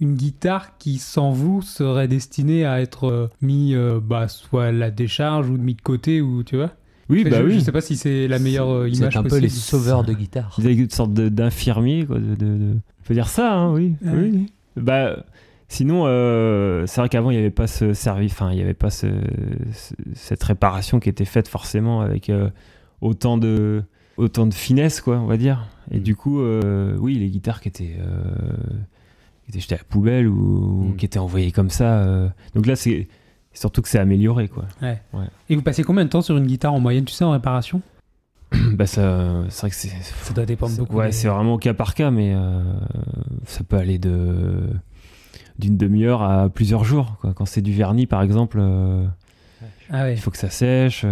une 0.00 0.14
guitare 0.14 0.78
qui 0.78 0.98
sans 0.98 1.32
vous 1.32 1.60
serait 1.62 2.08
destinée 2.08 2.64
à 2.64 2.80
être 2.80 3.04
euh, 3.08 3.28
mis 3.42 3.74
euh, 3.74 3.98
bah, 4.02 4.28
soit 4.28 4.66
à 4.66 4.72
la 4.72 4.90
décharge 4.90 5.48
ou 5.50 5.56
mis 5.56 5.74
de 5.74 5.82
côté 5.82 6.20
ou 6.20 6.42
tu 6.44 6.56
vois? 6.56 6.70
Oui, 7.10 7.22
je, 7.24 7.30
bah 7.30 7.38
je 7.40 7.46
oui. 7.46 7.60
sais 7.62 7.72
pas 7.72 7.80
si 7.80 7.96
c'est 7.96 8.28
la 8.28 8.38
meilleure 8.38 8.68
euh, 8.70 8.86
Vous 8.88 8.98
image 8.98 9.16
êtes 9.16 9.24
un 9.24 9.28
peu 9.28 9.38
les 9.38 9.48
sauveurs 9.48 10.04
de 10.04 10.12
guitare. 10.12 10.54
Vous 10.58 10.66
avez 10.66 10.76
une 10.76 10.90
sorte 10.90 11.14
de- 11.14 11.28
d'infirmier 11.28 12.04
quoi. 12.06 12.18
De, 12.18 12.34
de- 12.34 12.56
de- 12.56 12.74
On 12.74 13.06
peut 13.08 13.14
dire 13.14 13.28
ça, 13.28 13.54
hein, 13.54 13.72
oui. 13.72 13.94
Oui, 14.02 14.30
oui. 14.32 14.52
Bah. 14.76 15.24
Sinon, 15.70 16.04
euh, 16.06 16.86
c'est 16.86 16.98
vrai 17.00 17.10
qu'avant 17.10 17.30
il 17.30 17.34
n'y 17.34 17.40
avait 17.40 17.50
pas 17.50 17.66
ce 17.66 17.92
service, 17.92 18.32
enfin 18.32 18.50
il 18.52 18.56
n'y 18.56 18.62
avait 18.62 18.72
pas 18.72 18.88
ce- 18.88 19.06
ce- 19.74 19.94
cette 20.14 20.42
réparation 20.42 20.98
qui 20.98 21.10
était 21.10 21.26
faite 21.26 21.46
forcément 21.46 22.00
avec 22.00 22.30
euh, 22.30 22.48
autant 23.02 23.36
de 23.36 23.82
autant 24.18 24.46
de 24.46 24.52
finesse 24.54 25.00
quoi, 25.00 25.16
on 25.18 25.26
va 25.26 25.36
dire. 25.38 25.66
Et 25.90 25.98
Mm. 25.98 26.02
du 26.02 26.14
coup, 26.16 26.40
euh, 26.40 26.96
oui, 27.00 27.14
les 27.14 27.28
guitares 27.30 27.60
qui 27.62 27.68
étaient 27.68 27.96
euh, 27.98 28.22
qui 29.44 29.50
étaient 29.52 29.60
jetées 29.60 29.76
à 29.76 29.78
la 29.78 29.84
poubelle 29.84 30.28
ou, 30.28 30.90
Mm. 30.92 30.96
qui 30.96 31.06
étaient 31.06 31.18
envoyées 31.18 31.52
comme 31.52 31.70
ça. 31.70 32.00
euh. 32.00 32.28
Donc 32.54 32.66
là, 32.66 32.76
c'est 32.76 33.08
surtout 33.54 33.80
que 33.82 33.88
c'est 33.88 33.98
amélioré 33.98 34.48
quoi. 34.48 34.66
Et 35.48 35.56
vous 35.56 35.62
passez 35.62 35.82
combien 35.82 36.04
de 36.04 36.10
temps 36.10 36.20
sur 36.22 36.36
une 36.36 36.46
guitare 36.46 36.74
en 36.74 36.80
moyenne, 36.80 37.04
tu 37.06 37.14
sais, 37.14 37.24
en 37.24 37.30
réparation? 37.32 37.80
Bah 38.74 38.86
ça, 38.86 39.44
c'est 39.48 39.60
vrai 39.60 39.70
que 39.70 39.76
c'est 39.76 39.88
Ça 39.88 40.34
doit 40.34 40.46
dépendre 40.46 40.76
beaucoup. 40.76 40.96
Ouais, 40.96 41.06
des- 41.06 41.12
c'est 41.12 41.28
vraiment 41.28 41.54
au 41.54 41.58
cas 41.58 41.74
par 41.74 41.94
cas, 41.94 42.10
mais 42.10 42.34
ça 43.46 43.64
peut 43.64 43.76
aller 43.76 43.98
de 43.98 44.68
d'une 45.58 45.76
demi-heure 45.76 46.22
à 46.22 46.48
plusieurs 46.48 46.84
jours. 46.84 47.16
Quoi. 47.20 47.32
Quand 47.34 47.44
c'est 47.44 47.62
du 47.62 47.72
vernis, 47.72 48.06
par 48.06 48.22
exemple, 48.22 48.60
Ah 49.90 50.04
ouais. 50.04 50.14
il 50.14 50.20
faut 50.20 50.30
que 50.30 50.36
ça 50.38 50.50
sèche. 50.50 51.04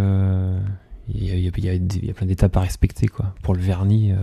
Il 1.09 1.23
y, 1.23 1.31
a, 1.31 1.35
il 1.35 1.41
y 1.43 1.47
a- 1.47 1.51
il 1.57 1.65
y 1.65 1.69
a 1.69 1.77
des- 1.77 1.97
il 1.99 2.05
y 2.05 2.09
a 2.09 2.13
plein 2.13 2.27
d'étapes 2.27 2.55
à 2.57 2.61
respecter. 2.61 3.07
Quoi. 3.07 3.33
Pour 3.41 3.53
le 3.55 3.61
vernis, 3.61 4.11
euh, 4.11 4.17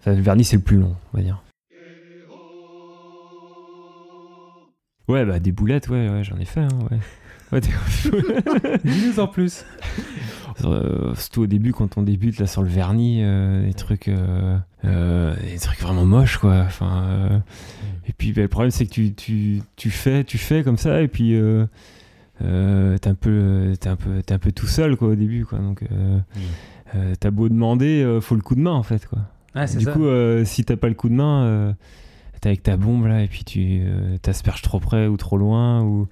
enfin, 0.00 0.14
le 0.14 0.22
vernis, 0.22 0.44
c'est 0.44 0.56
le 0.56 0.62
plus 0.62 0.76
long, 0.78 0.94
on 1.12 1.16
va 1.16 1.22
dire. 1.22 1.42
Ouais, 5.08 5.24
bah 5.24 5.40
des 5.40 5.52
boulettes, 5.52 5.88
ouais, 5.88 6.08
ouais 6.08 6.24
j'en 6.24 6.38
ai 6.38 6.44
fait. 6.44 6.60
hein, 6.60 6.68
ouais. 6.90 6.98
Dis-nous 8.84 9.20
en 9.20 9.26
plus. 9.26 9.64
Euh, 10.64 11.14
surtout 11.16 11.42
au 11.42 11.46
début 11.46 11.72
quand 11.72 11.98
on 11.98 12.02
débute 12.02 12.38
là 12.38 12.46
sur 12.46 12.62
le 12.62 12.68
vernis 12.68 13.20
euh, 13.22 13.64
des 13.66 13.74
trucs 13.74 14.08
euh, 14.08 14.58
des 14.84 15.58
trucs 15.58 15.80
vraiment 15.80 16.04
moches 16.04 16.36
quoi 16.38 16.60
enfin 16.66 17.42
et 18.06 18.12
puis 18.12 18.32
bah, 18.32 18.42
le 18.42 18.48
problème 18.48 18.70
c'est 18.70 18.84
que 18.86 18.90
tu, 18.90 19.12
tu, 19.14 19.62
tu 19.76 19.90
fais 19.90 20.24
tu 20.24 20.36
fais 20.38 20.62
comme 20.62 20.76
ça 20.76 21.00
et 21.02 21.08
puis 21.08 21.34
euh, 22.42 22.98
t'es 22.98 23.08
un 23.08 23.14
peu 23.14 23.74
t'es 23.78 23.88
un 23.88 23.96
peu 23.96 24.22
t'es 24.22 24.34
un 24.34 24.38
peu 24.38 24.52
tout 24.52 24.66
seul 24.66 24.96
quoi 24.96 25.08
au 25.08 25.14
début 25.14 25.44
quoi. 25.44 25.58
Donc 25.58 25.82
euh, 25.82 26.18
euh, 26.94 27.14
t'as 27.18 27.30
beau 27.30 27.48
demander 27.48 28.18
faut 28.20 28.34
le 28.34 28.42
coup 28.42 28.54
de 28.54 28.60
main 28.60 28.72
en 28.72 28.82
fait 28.82 29.06
quoi. 29.06 29.20
Ah, 29.54 29.66
du 29.66 29.84
ça. 29.84 29.92
coup 29.92 30.04
si 30.44 30.64
t'as 30.64 30.76
pas 30.76 30.88
le 30.88 30.94
coup 30.94 31.08
de 31.08 31.14
main 31.14 31.74
t'es 32.40 32.48
avec 32.48 32.62
ta 32.62 32.76
bombe 32.76 33.06
là 33.06 33.22
et 33.22 33.28
puis 33.28 33.44
tu 33.44 33.82
t'asperges 34.22 34.62
trop 34.62 34.80
près 34.80 35.06
ou 35.06 35.16
trop 35.16 35.36
loin 35.36 35.82
ou 35.82 36.08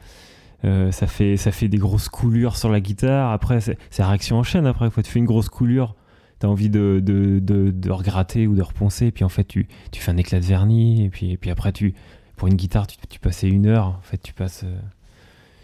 ça 0.62 1.06
fait 1.06 1.36
ça 1.36 1.50
fait 1.50 1.68
des 1.68 1.78
grosses 1.78 2.08
coulures 2.08 2.56
sur 2.56 2.70
la 2.70 2.80
guitare. 2.80 3.32
Après 3.32 3.60
c'est 3.60 4.02
réaction 4.02 4.38
en 4.38 4.42
chaîne 4.42 4.66
après 4.66 4.90
quand 4.90 5.02
tu 5.02 5.10
fais 5.10 5.18
une 5.18 5.26
grosse 5.26 5.48
coulure 5.48 5.94
t'as 6.38 6.48
envie 6.48 6.70
de, 6.70 7.02
de, 7.04 7.38
de, 7.38 7.70
de 7.70 7.90
regratter 7.90 8.46
ou 8.46 8.54
de 8.54 8.62
reponcer 8.62 9.06
et 9.06 9.10
puis 9.12 9.24
en 9.24 9.28
fait 9.28 9.44
tu, 9.44 9.68
tu 9.92 10.00
fais 10.00 10.10
un 10.10 10.16
éclat 10.16 10.40
de 10.40 10.46
vernis 10.46 11.04
et 11.04 11.10
puis, 11.10 11.32
et 11.32 11.36
puis 11.36 11.50
après 11.50 11.70
tu 11.70 11.92
pour 12.36 12.48
une 12.48 12.54
guitare 12.54 12.86
tu, 12.86 12.96
tu 13.10 13.20
passais 13.20 13.46
une 13.46 13.66
heure 13.66 13.88
en 13.88 14.00
fait 14.00 14.16
tu 14.16 14.32
passes 14.32 14.64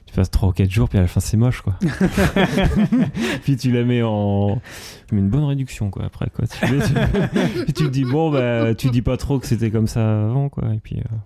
tu 0.07 0.15
passes 0.15 0.31
3 0.31 0.49
ou 0.49 0.53
4 0.53 0.71
jours 0.71 0.89
puis 0.89 0.99
à 0.99 1.03
la 1.03 1.09
fin 1.09 1.21
c'est 1.21 1.37
moche 1.37 1.61
quoi 1.63 1.75
puis 3.43 3.57
tu 3.57 3.71
la 3.73 3.85
mets 3.85 4.03
en 4.03 4.61
tu 5.09 5.15
mets 5.15 5.21
une 5.21 5.29
bonne 5.29 5.45
réduction 5.45 5.91
quoi 5.91 6.05
après 6.05 6.29
quoi 6.35 6.47
tu, 6.47 6.73
mets- 6.73 6.85
tu- 6.85 6.95
puis 7.65 7.73
tu 7.73 7.85
te 7.85 7.89
dis 7.89 8.05
bon 8.05 8.31
bah 8.31 8.75
tu 8.75 8.91
dis 8.91 9.03
pas 9.03 9.17
trop 9.17 9.39
que 9.39 9.47
c'était 9.47 9.71
comme 9.71 9.87
ça 9.87 10.25
avant 10.27 10.49
quoi 10.49 10.73
et 10.75 10.79
puis 10.79 10.97
euh, 10.99 11.17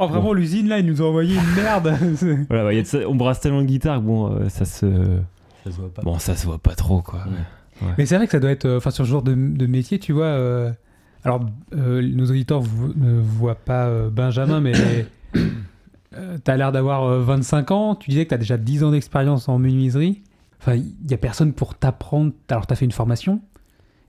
Oh, 0.00 0.06
vraiment, 0.06 0.32
l'usine 0.32 0.68
là, 0.68 0.78
ils 0.78 0.86
nous 0.86 1.02
ont 1.02 1.08
envoyé 1.08 1.34
une 1.34 1.54
merde. 1.60 1.92
Voilà 2.48 2.62
bah, 2.62 2.72
y 2.72 2.78
a 2.78 2.82
de 2.82 2.86
ça- 2.86 3.08
on 3.08 3.16
brasse 3.16 3.40
tellement 3.40 3.62
de 3.62 3.66
guitare 3.66 3.98
que 3.98 4.04
bon 4.04 4.32
euh, 4.32 4.48
ça 4.48 4.64
se 4.64 4.86
Ça 5.64 5.72
se 5.72 5.76
voit 5.80 5.92
pas. 5.92 6.02
bon 6.02 6.20
ça 6.20 6.36
se 6.36 6.46
voit 6.46 6.58
pas 6.58 6.76
trop 6.76 7.02
quoi 7.02 7.24
Ouais. 7.82 7.88
Mais 7.98 8.06
c'est 8.06 8.16
vrai 8.16 8.26
que 8.26 8.30
ça 8.30 8.38
doit 8.38 8.50
être, 8.52 8.64
euh, 8.66 8.76
enfin, 8.78 8.90
sur 8.92 9.04
ce 9.04 9.10
genre 9.10 9.22
de, 9.22 9.34
de 9.34 9.66
métier, 9.66 9.98
tu 9.98 10.12
vois. 10.12 10.26
euh, 10.26 10.70
alors, 11.24 11.46
euh, 11.74 12.00
nos 12.00 12.26
auditeurs 12.26 12.60
vo- 12.60 12.92
ne 12.94 13.20
voient 13.20 13.54
pas 13.56 13.86
euh, 13.86 14.08
Benjamin, 14.08 14.60
mais 14.60 14.72
euh, 16.16 16.38
t'as 16.42 16.56
l'air 16.56 16.72
d'avoir 16.72 17.04
euh, 17.04 17.22
25 17.22 17.70
ans. 17.70 17.94
Tu 17.94 18.10
disais 18.10 18.24
que 18.24 18.30
t'as 18.30 18.38
déjà 18.38 18.56
10 18.56 18.84
ans 18.84 18.90
d'expérience 18.90 19.48
en 19.48 19.58
menuiserie. 19.58 20.22
Enfin, 20.60 20.74
il 20.74 21.10
y 21.10 21.14
a 21.14 21.18
personne 21.18 21.52
pour 21.52 21.74
t'apprendre. 21.74 22.32
Alors, 22.48 22.66
t'as 22.66 22.74
fait 22.74 22.84
une 22.84 22.92
formation. 22.92 23.40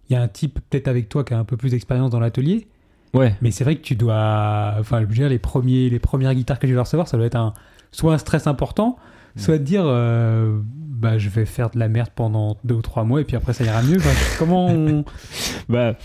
Il 0.10 0.14
y 0.14 0.16
a 0.16 0.22
un 0.22 0.28
type 0.28 0.60
peut-être 0.70 0.88
avec 0.88 1.10
toi 1.10 1.24
qui 1.24 1.34
a 1.34 1.40
un 1.40 1.44
peu 1.44 1.58
plus 1.58 1.72
d'expérience 1.72 2.10
dans 2.10 2.20
l'atelier. 2.20 2.68
ouais 3.14 3.36
Mais 3.42 3.52
c'est 3.52 3.64
vrai 3.64 3.76
que 3.76 3.82
tu 3.82 3.96
dois. 3.96 4.76
Enfin, 4.80 5.02
je 5.02 5.06
veux 5.06 5.14
dire, 5.14 5.30
les, 5.30 5.40
premiers, 5.40 5.90
les 5.90 6.00
premières 6.00 6.34
guitares 6.34 6.58
que 6.58 6.68
je 6.68 6.74
vais 6.74 6.80
recevoir, 6.80 7.08
ça 7.08 7.18
doit 7.18 7.28
être 7.28 7.36
un, 7.36 7.54
soit 7.92 8.14
un 8.14 8.18
stress 8.18 8.48
important, 8.48 8.98
soit 9.36 9.58
de 9.58 9.64
dire 9.64 9.84
euh, 9.86 10.60
bah, 10.64 11.18
je 11.18 11.30
vais 11.30 11.46
faire 11.46 11.70
de 11.70 11.80
la 11.80 11.88
merde 11.88 12.10
pendant 12.16 12.58
deux 12.64 12.76
ou 12.76 12.82
trois 12.82 13.04
mois 13.04 13.22
et 13.22 13.24
puis 13.24 13.36
après 13.36 13.54
ça 13.54 13.64
ira 13.64 13.82
mieux. 13.84 13.98
Enfin, 13.98 14.36
comment 14.38 14.68
on. 14.68 15.06
Bah, 15.70 15.96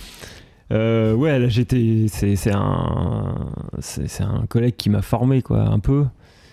Euh, 0.72 1.14
ouais, 1.14 1.38
là 1.38 1.48
j'étais. 1.48 2.06
C'est 2.08 2.36
c'est 2.36 2.52
un, 2.52 3.34
c'est 3.80 4.22
un 4.22 4.46
collègue 4.48 4.76
qui 4.76 4.90
m'a 4.90 5.02
formé, 5.02 5.42
quoi, 5.42 5.62
un 5.62 5.78
peu. 5.78 6.04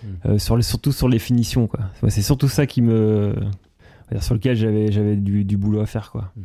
Mm. 0.03 0.07
Euh, 0.25 0.37
sur 0.37 0.57
les, 0.57 0.63
surtout 0.63 0.91
sur 0.91 1.07
les 1.07 1.19
finitions, 1.19 1.67
quoi. 1.67 1.79
C'est 2.09 2.21
surtout 2.21 2.47
ça 2.49 2.65
qui 2.65 2.81
me. 2.81 3.35
Sur 4.19 4.33
lequel 4.33 4.57
j'avais 4.57 4.91
j'avais 4.91 5.15
du, 5.15 5.45
du 5.45 5.57
boulot 5.57 5.79
à 5.79 5.85
faire, 5.85 6.11
quoi. 6.11 6.31
Mm. 6.35 6.41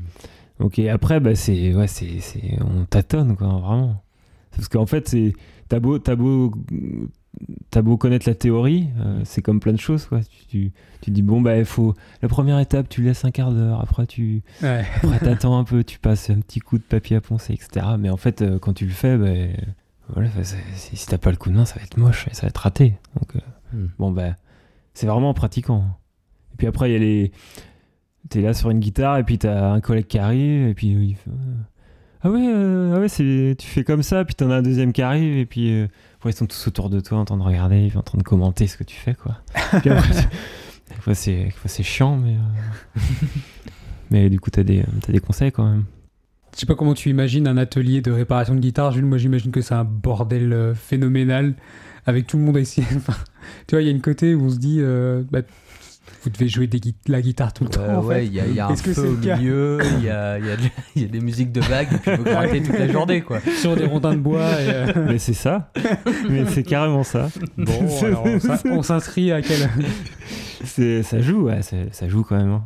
Donc, 0.61 0.79
et 0.79 0.89
après, 0.91 1.21
bah, 1.21 1.35
c'est. 1.35 1.75
Ouais, 1.75 1.87
c'est. 1.89 2.21
c'est- 2.21 2.59
On 2.63 2.85
tâtonne, 2.85 3.37
quoi, 3.37 3.49
vraiment. 3.49 4.03
Parce 4.53 4.69
qu'en 4.69 4.87
fait, 4.87 5.09
c'est. 5.09 5.33
T'as 5.69 5.81
beau, 5.81 5.99
t'as 5.99 6.15
beau, 6.15 6.53
t'as 7.71 7.83
beau 7.83 7.97
connaître 7.97 8.29
la 8.29 8.35
théorie, 8.35 8.89
euh, 9.01 9.21
c'est 9.25 9.43
comme 9.43 9.61
plein 9.61 9.73
de 9.73 9.79
choses, 9.81 10.07
quoi. 10.07 10.21
Tu, 10.23 10.47
tu, 10.47 10.73
tu 11.01 11.11
dis, 11.11 11.23
bon, 11.23 11.41
bah, 11.41 11.59
il 11.59 11.65
faut. 11.65 11.95
La 12.23 12.29
première 12.29 12.59
étape, 12.59 12.89
tu 12.89 13.03
laisses 13.03 13.25
un 13.25 13.31
quart 13.31 13.53
d'heure, 13.53 13.81
après, 13.81 14.07
tu. 14.07 14.43
Ouais. 14.63 14.85
Après, 15.03 15.19
t'attends 15.21 15.59
un 15.59 15.65
peu, 15.65 15.85
tu 15.85 15.99
passes 15.99 16.31
un 16.31 16.41
petit 16.41 16.61
coup 16.61 16.79
de 16.79 16.83
papier 16.83 17.17
à 17.17 17.21
poncer, 17.21 17.53
etc. 17.53 17.87
Mais 17.99 18.11
en 18.11 18.17
fait, 18.17 18.43
euh, 18.43 18.59
quand 18.59 18.73
tu 18.73 18.85
le 18.87 18.93
fais, 18.93 19.17
bah, 19.19 19.29
voilà, 20.09 20.29
si 20.75 21.07
t'as 21.07 21.19
pas 21.19 21.31
le 21.31 21.37
coup 21.37 21.51
de 21.51 21.57
main, 21.57 21.65
ça 21.65 21.75
va 21.77 21.83
être 21.83 21.97
moche 21.97 22.27
et 22.31 22.35
ça 22.35 22.43
va 22.43 22.49
être 22.49 22.59
raté. 22.59 22.95
Donc, 23.19 23.37
euh, 23.37 23.41
Mm. 23.73 23.87
bon, 23.99 24.13
bah, 24.13 24.37
c'est 24.95 25.07
vraiment 25.09 25.31
en 25.31 25.35
pratiquant. 25.35 25.85
Et 26.55 26.57
puis 26.59 26.67
après, 26.69 26.89
il 26.89 26.93
y 26.93 26.97
a 26.97 27.01
les. 27.01 27.33
T'es 28.29 28.41
là 28.41 28.55
sur 28.55 28.71
une 28.71 28.79
guitare 28.81 29.19
et 29.19 29.25
puis 29.25 29.39
t'as 29.39 29.71
un 29.73 29.81
collègue 29.81 30.07
qui 30.07 30.19
arrive 30.19 30.69
et 30.69 30.75
puis 30.75 30.89
il 30.89 31.15
fait, 31.17 31.31
Ah 32.23 32.31
ouais, 32.31 32.47
euh, 32.47 32.95
ah 32.97 33.01
ouais 33.01 33.09
c'est... 33.09 33.57
tu 33.59 33.67
fais 33.67 33.85
comme 33.85 34.03
ça, 34.03 34.25
puis 34.25 34.35
t'en 34.35 34.51
as 34.51 34.57
un 34.57 34.63
deuxième 34.63 34.93
qui 34.93 35.03
arrive 35.03 35.37
et 35.37 35.47
puis 35.47 35.73
euh, 35.73 35.87
ils 36.25 36.33
sont 36.33 36.47
tous 36.47 36.67
autour 36.67 36.91
de 36.91 37.01
toi 37.01 37.19
en 37.19 37.25
train 37.25 37.37
de 37.37 37.43
regarder, 37.43 37.93
en 37.95 38.03
train 38.03 38.19
de 38.19 38.23
commenter 38.23 38.67
ce 38.67 38.77
que 38.77 38.85
tu 38.85 38.97
fais, 38.97 39.15
quoi. 39.15 39.37
Puis 39.81 39.91
après, 39.91 40.29
fois, 41.01 41.15
c'est, 41.15 41.83
chiant, 41.85 42.17
mais. 42.17 42.35
euh, 42.35 43.01
mais 44.11 44.29
du 44.29 44.41
coup, 44.41 44.51
t'as 44.51 44.65
des, 44.65 44.85
t'as 45.03 45.13
des 45.13 45.21
conseils 45.21 45.53
quand 45.53 45.69
même. 45.71 45.85
Je 46.53 46.61
sais 46.61 46.67
pas 46.67 46.75
comment 46.75 46.95
tu 46.95 47.11
imagines 47.11 47.47
un 47.47 47.57
atelier 47.57 48.01
de 48.01 48.11
réparation 48.11 48.57
de 48.57 48.61
guitare, 48.61 48.91
Jules. 48.91 49.05
Moi, 49.05 49.19
j'imagine 49.19 49.53
que 49.53 49.61
c'est 49.61 49.75
un 49.75 49.85
bordel 49.85 50.73
phénoménal 50.75 51.55
avec 52.07 52.27
tout 52.27 52.39
le 52.39 52.43
monde 52.43 52.57
ici. 52.61 52.83
Tu 53.69 53.77
vois, 53.77 53.83
il 53.83 53.85
y 53.85 53.89
a 53.89 53.93
une 53.93 54.01
côté 54.01 54.35
où 54.35 54.47
on 54.47 54.51
se 54.51 54.59
dit, 54.59 54.81
bah, 55.31 55.43
vous 56.27 56.31
devez 56.31 56.49
jouer 56.49 56.67
des 56.67 56.79
gui- 56.81 56.95
la 57.09 57.21
guitare 57.23 57.53
tout 57.53 57.65
le 57.65 57.71
temps. 57.71 57.81
Ouais, 57.81 57.95
en 57.95 58.03
ouais, 58.05 58.15
fait. 58.21 58.27
il 58.27 58.33
y 58.35 58.41
a, 58.41 58.47
il 58.47 58.55
y 58.55 58.61
a 58.61 58.67
un 58.67 58.75
que 58.75 58.77
feu 58.77 58.93
c'est 58.95 59.01
au 59.09 59.15
cas 59.17 59.37
milieu, 59.37 59.79
il 59.99 60.05
y 60.05 60.11
a, 60.11 60.39
il 60.39 60.45
y, 60.47 60.51
a 60.51 60.57
y 60.97 61.05
a 61.05 61.09
des 61.09 61.21
musiques 61.21 61.53
de 61.53 61.61
vagues, 61.61 61.89
et 61.93 61.99
puis 61.99 62.17
vous 62.17 62.25
grattez 62.25 62.63
toute 62.63 62.79
la 62.79 62.89
journée, 62.89 63.23
quoi. 63.23 63.39
Sur 63.61 63.77
des 63.77 63.87
rondins 63.87 64.13
de 64.15 64.21
bois. 64.21 64.61
et, 64.61 64.69
euh, 64.71 64.93
Mais 65.09 65.19
c'est 65.19 65.33
ça. 65.35 65.71
mais 66.29 66.45
c'est 66.47 66.63
carrément 66.65 67.03
ça. 67.05 67.29
Bon, 67.57 67.73
alors, 68.03 68.25
on 68.27 68.41
s'in- 68.41 68.61
on 68.71 68.83
s'inscrit 68.83 69.33
à 69.33 69.41
quel. 69.43 69.69
Ça 71.03 71.21
joue, 71.21 71.43
ouais, 71.45 71.61
ça 71.63 72.09
joue 72.09 72.23
quand 72.23 72.37
même. 72.37 72.51
hein. 72.53 72.65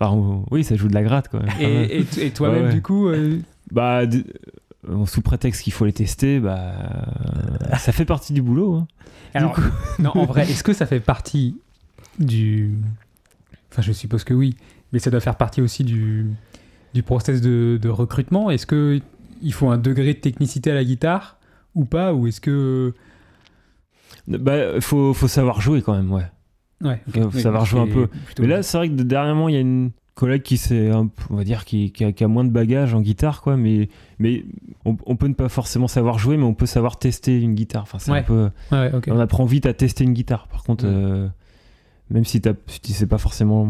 Enfin, 0.00 0.12
on- 0.12 0.44
oui, 0.52 0.62
ça 0.64 0.76
joue 0.76 0.88
de 0.88 0.94
la 0.94 1.02
gratte 1.02 1.28
quand 1.30 1.40
même. 1.40 1.50
Et, 1.60 2.00
et- 2.20 2.26
et 2.26 2.30
toi-même, 2.30 2.62
Ouais, 2.62 2.68
ouais. 2.68 2.74
du 2.74 2.82
coup, 2.82 3.08
euh, 3.08 3.38
Bah, 3.72 4.06
d- 4.06 4.24
euh, 4.88 5.04
sous 5.06 5.22
prétexte 5.22 5.62
qu'il 5.62 5.72
faut 5.72 5.84
les 5.84 5.92
tester, 5.92 6.38
bah, 6.38 6.72
ça 7.78 7.90
fait 7.92 8.04
partie 8.04 8.32
du 8.32 8.40
boulot. 8.42 8.74
hein. 8.76 8.86
alors, 9.34 9.58
non, 9.98 10.12
en 10.14 10.24
vrai, 10.24 10.42
est-ce 10.48 10.62
que 10.62 10.72
ça 10.72 10.86
fait 10.86 11.00
partie 11.00 11.56
du. 12.18 12.74
Enfin, 13.70 13.82
je 13.82 13.92
suppose 13.92 14.24
que 14.24 14.34
oui, 14.34 14.56
mais 14.92 14.98
ça 14.98 15.10
doit 15.10 15.20
faire 15.20 15.36
partie 15.36 15.60
aussi 15.60 15.84
du, 15.84 16.26
du 16.94 17.02
process 17.02 17.40
de, 17.40 17.78
de 17.80 17.88
recrutement. 17.88 18.50
Est-ce 18.50 18.66
que 18.66 19.00
il 19.42 19.52
faut 19.52 19.68
un 19.70 19.78
degré 19.78 20.14
de 20.14 20.18
technicité 20.18 20.70
à 20.70 20.74
la 20.74 20.84
guitare 20.84 21.38
ou 21.74 21.84
pas 21.84 22.12
Ou 22.14 22.26
est-ce 22.26 22.40
que. 22.40 22.94
Bah, 24.26 24.80
faut, 24.80 25.14
faut 25.14 25.28
savoir 25.28 25.60
jouer 25.60 25.82
quand 25.82 25.94
même, 25.94 26.12
ouais. 26.12 26.26
Ouais. 26.82 27.00
Faut 27.10 27.20
Oui, 27.34 27.40
savoir 27.40 27.64
jouer 27.64 27.80
un 27.80 27.86
peu. 27.86 28.08
Mais 28.40 28.46
là, 28.46 28.62
c'est 28.62 28.76
vrai 28.78 28.88
que 28.88 28.94
dernièrement, 28.94 29.48
il 29.48 29.54
y 29.54 29.58
a 29.58 29.60
une 29.60 29.90
collègue 30.14 30.42
qui 30.42 30.56
s'est, 30.56 30.90
on 30.92 31.10
va 31.36 31.44
dire, 31.44 31.64
qui, 31.64 31.92
qui 31.92 32.04
a, 32.04 32.12
qui 32.12 32.24
a 32.24 32.28
moins 32.28 32.44
de 32.44 32.50
bagages 32.50 32.94
en 32.94 33.00
guitare, 33.00 33.40
quoi. 33.42 33.56
Mais, 33.56 33.88
mais 34.18 34.44
on, 34.84 34.96
on 35.06 35.16
peut 35.16 35.28
ne 35.28 35.34
pas 35.34 35.48
forcément 35.48 35.88
savoir 35.88 36.18
jouer, 36.18 36.36
mais 36.36 36.44
on 36.44 36.54
peut 36.54 36.66
savoir 36.66 36.98
tester 36.98 37.40
une 37.40 37.54
guitare. 37.54 37.82
Enfin, 37.82 37.98
c'est 37.98 38.10
Ouais. 38.12 38.18
un 38.18 38.22
peu. 38.22 38.50
Ouais. 38.72 38.90
On 39.08 39.18
apprend 39.18 39.44
vite 39.44 39.66
à 39.66 39.72
tester 39.74 40.04
une 40.04 40.12
guitare. 40.12 40.46
Par 40.48 40.62
contre, 40.62 40.84
euh, 40.86 41.26
même 42.10 42.24
si, 42.24 42.40
tu 42.40 42.92
sais 42.92 43.06
pas 43.06 43.18
forcément 43.18 43.66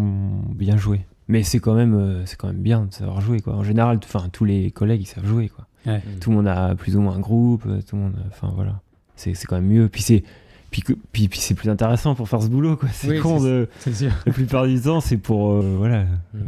bien 0.55 0.77
jouer. 0.77 1.01
Mais 1.29 1.43
c'est 1.43 1.59
quand 1.59 1.75
même, 1.75 1.95
euh, 1.95 2.25
c'est 2.27 2.37
quand 2.37 2.47
même 2.49 2.63
bien 2.63 2.87
de 2.87 2.95
savoir 2.95 3.21
jouer, 3.21 3.41
quoi. 3.41 3.55
En 3.55 3.63
général, 3.63 3.99
enfin, 4.03 4.29
tous 4.33 4.45
les 4.47 4.71
collègues, 4.71 5.03
ils 5.03 5.07
savent 5.07 5.27
jouer, 5.27 5.49
quoi. 5.51 5.67
Ouais. 5.87 6.03
Tout 6.21 6.31
le 6.31 6.37
monde 6.37 6.49
a 6.49 6.75
plus 6.75 6.97
ou 6.97 7.01
moins 7.01 7.15
un 7.17 7.21
groupe, 7.21 7.65
euh, 7.67 7.81
tout 7.87 7.97
le 7.97 8.03
monde, 8.03 8.15
enfin 8.29 8.51
voilà. 8.55 8.81
C'est 9.17 9.35
c'est 9.35 9.47
quand 9.47 9.57
même 9.57 9.67
mieux. 9.69 9.89
Puis 9.89 10.03
c'est, 10.03 10.23
puis, 10.71 10.83
puis, 11.13 11.29
puis 11.29 11.39
c'est 11.39 11.55
plus 11.55 11.69
intéressant 11.71 12.15
pour 12.15 12.29
faire 12.29 12.43
ce 12.43 12.49
boulot, 12.49 12.77
quoi. 12.77 12.89
C'est 12.93 13.09
Oui, 13.11 13.19
con 13.21 13.39
c'est- 13.41 13.45
de. 13.47 13.69
Sûr. 13.93 14.11
La 14.27 14.33
plupart 14.33 14.67
du 14.67 14.81
temps, 14.81 15.01
c'est 15.01 15.17
pour, 15.19 15.53
euh, 15.53 15.75
voilà, 15.77 16.05
Mm. 16.05 16.09
euh, 16.37 16.41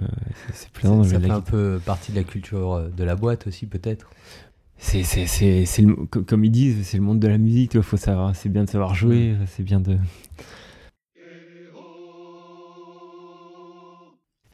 c'est- 0.54 0.70
plaisant 0.70 0.98
de 0.98 1.02
Ça, 1.04 1.10
jouer 1.10 1.20
ça 1.20 1.26
fait 1.26 1.32
un 1.32 1.40
peu 1.42 1.80
partie 1.84 2.12
de 2.12 2.16
la 2.16 2.24
culture 2.24 2.72
euh, 2.74 2.88
de 2.96 3.04
la 3.04 3.16
boîte 3.16 3.46
aussi, 3.46 3.66
peut-être. 3.66 4.10
C'est, 4.78 5.02
c'est, 5.02 5.26
c'est, 5.26 5.66
c'est 5.66 5.82
le- 5.82 5.94
co- 5.94 6.22
comme 6.22 6.42
ils 6.44 6.50
disent, 6.50 6.86
c'est 6.86 6.96
le 6.96 7.02
monde 7.02 7.20
de 7.20 7.28
la 7.28 7.36
musique. 7.36 7.72
Il 7.74 7.82
faut 7.82 7.98
savoir, 7.98 8.34
c'est 8.34 8.48
bien 8.48 8.64
de 8.64 8.70
savoir 8.70 8.94
jouer, 8.94 9.36
c'est 9.46 9.62
bien 9.62 9.78
de. 9.80 9.98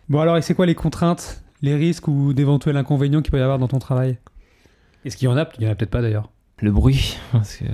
Bon, 0.08 0.20
alors, 0.20 0.36
et 0.36 0.42
c'est 0.42 0.54
quoi 0.54 0.66
les 0.66 0.74
contraintes, 0.74 1.42
les 1.62 1.74
risques 1.74 2.08
ou 2.08 2.32
d'éventuels 2.32 2.76
inconvénients 2.76 3.22
qu'il 3.22 3.30
peut 3.32 3.38
y 3.38 3.42
avoir 3.42 3.58
dans 3.58 3.68
ton 3.68 3.78
travail? 3.78 4.18
Est-ce 5.04 5.16
qu'il 5.16 5.26
y 5.26 5.28
en 5.30 5.36
a? 5.36 5.48
Il 5.58 5.64
y 5.64 5.68
en 5.68 5.70
a 5.70 5.74
peut-être 5.74 5.90
pas 5.90 6.02
d'ailleurs. 6.02 6.30
Le 6.60 6.72
bruit, 6.72 7.18
parce 7.32 7.56
que 7.56 7.64
euh, 7.64 7.68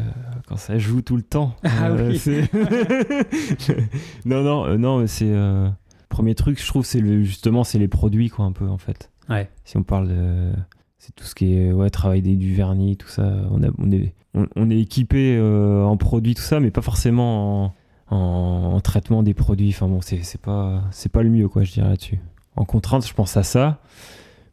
quand 0.48 0.56
ça 0.56 0.76
joue 0.78 1.02
tout 1.02 1.16
le 1.16 1.22
temps. 1.22 1.54
Ah 1.64 1.92
oui. 1.92 2.18
c'est- 2.18 2.50
non, 4.24 4.42
non, 4.42 4.66
euh, 4.66 4.76
non, 4.76 5.06
c'est. 5.06 5.30
euh, 5.30 5.68
Premier 6.08 6.34
truc, 6.34 6.60
je 6.60 6.66
trouve, 6.66 6.84
c'est 6.84 7.00
le, 7.00 7.22
justement, 7.22 7.64
c'est 7.64 7.78
les 7.78 7.88
produits, 7.88 8.28
quoi, 8.28 8.44
un 8.44 8.52
peu, 8.52 8.68
en 8.68 8.76
fait. 8.76 9.10
Ouais. 9.30 9.48
Si 9.64 9.76
on 9.78 9.82
parle 9.82 10.08
de. 10.08 10.52
C'est 10.98 11.14
tout 11.14 11.24
ce 11.24 11.34
qui 11.34 11.54
est 11.54 11.72
ouais, 11.72 11.90
travail 11.90 12.22
des, 12.22 12.36
du 12.36 12.54
vernis, 12.54 12.96
tout 12.96 13.08
ça. 13.08 13.22
On, 13.50 13.62
a, 13.62 13.68
on, 13.78 13.90
est, 13.90 14.14
on, 14.34 14.46
on 14.56 14.70
est 14.70 14.78
équipé 14.78 15.36
euh, 15.38 15.82
en 15.84 15.96
produits, 15.96 16.34
tout 16.34 16.42
ça, 16.42 16.60
mais 16.60 16.70
pas 16.70 16.82
forcément 16.82 17.64
en, 17.66 17.74
en, 18.12 18.74
en 18.74 18.80
traitement 18.80 19.22
des 19.22 19.34
produits. 19.34 19.70
Enfin 19.70 19.88
bon, 19.88 20.00
c'est 20.00 20.40
pas, 20.40 20.82
c'est 20.90 21.10
pas 21.10 21.22
le 21.22 21.30
mieux, 21.30 21.48
quoi, 21.48 21.64
je 21.64 21.72
dirais 21.72 21.88
là-dessus. 21.88 22.20
En 22.56 22.64
contrainte, 22.64 23.06
je 23.06 23.14
pense 23.14 23.36
à 23.36 23.42
ça. 23.42 23.78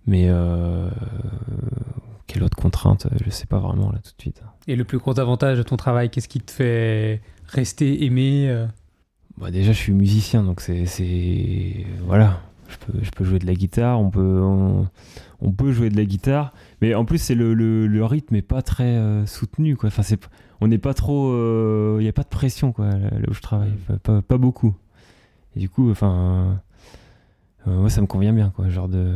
Mais 0.08 0.26
euh, 0.30 0.90
quelle 2.28 2.44
autre 2.44 2.58
contrainte? 2.58 3.08
Je 3.24 3.30
sais 3.30 3.46
pas 3.46 3.60
vraiment, 3.60 3.92
là, 3.92 4.00
tout 4.00 4.12
de 4.18 4.22
suite. 4.22 4.42
Et 4.68 4.76
le 4.76 4.84
plus 4.84 4.98
gros 4.98 5.20
avantage 5.20 5.58
de 5.58 5.64
ton 5.64 5.78
travail, 5.78 6.10
qu'est-ce 6.10 6.28
qui 6.30 6.40
te 6.40 6.52
fait 6.52 7.22
rester 7.48 8.06
aimé 8.06 8.48
euh? 8.50 8.66
Bah, 9.38 9.52
déjà, 9.52 9.72
je 9.72 9.78
suis 9.78 9.94
musicien, 9.94 10.44
donc 10.44 10.62
c'est. 10.62 10.86
c'est- 10.86 11.86
Voilà. 12.06 12.42
Je 12.70 12.78
peux, 12.78 13.00
je 13.04 13.10
peux 13.10 13.24
jouer 13.24 13.40
de 13.40 13.48
la 13.48 13.56
guitare, 13.56 14.00
on 14.00 14.12
peut, 14.12 14.42
on, 14.44 14.88
on 15.50 15.52
peut 15.52 15.72
jouer 15.72 15.90
de 15.90 15.98
la 15.98 16.06
guitare, 16.06 16.54
mais 16.82 16.94
en 16.94 17.04
plus, 17.06 17.18
c'est 17.18 17.36
le, 17.36 17.54
le, 17.54 17.88
le 17.88 18.06
rythme 18.06 18.36
est 18.36 18.42
pas 18.42 18.62
très 18.62 18.96
euh, 18.96 19.26
soutenu, 19.26 19.76
quoi. 19.76 19.88
Enfin, 19.88 20.04
c'est, 20.04 20.20
on 20.62 20.68
n'est 20.68 20.78
pas 20.78 20.94
trop. 20.94 21.34
Il 22.00 22.04
n'y 22.04 22.08
a 22.10 22.14
pas 22.14 22.24
de 22.24 22.30
pression, 22.30 22.72
quoi, 22.72 22.90
là, 22.90 23.10
là 23.12 23.26
où 23.30 23.34
je 23.34 23.42
travaille. 23.42 23.74
Pas, 24.04 24.22
pas 24.22 24.38
beaucoup. 24.38 24.76
Et 25.56 25.60
du 25.60 25.70
coup, 25.70 25.90
enfin. 25.92 26.62
euh, 27.68 27.80
moi, 27.80 27.90
ça 27.90 28.02
me 28.02 28.08
convient 28.08 28.34
bien, 28.34 28.52
quoi. 28.56 28.70
Genre 28.70 28.88
de. 28.88 29.16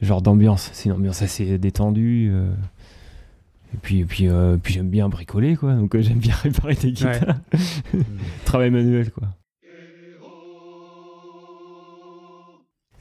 Genre 0.00 0.20
d'ambiance. 0.22 0.70
C'est 0.72 0.88
une 0.88 0.96
ambiance 0.96 1.22
assez 1.22 1.58
détendue. 1.58 2.30
euh, 2.32 2.52
et 3.74 3.78
puis, 3.80 4.00
et 4.00 4.04
puis, 4.04 4.28
euh, 4.28 4.56
puis 4.62 4.74
j'aime 4.74 4.90
bien 4.90 5.08
bricoler, 5.08 5.56
quoi. 5.56 5.74
Donc, 5.74 5.94
euh, 5.94 6.02
j'aime 6.02 6.18
bien 6.18 6.34
réparer 6.42 6.74
des 6.74 6.92
guitares. 6.92 7.36
Travail 8.44 8.70
manuel, 8.70 9.10
quoi. 9.12 9.28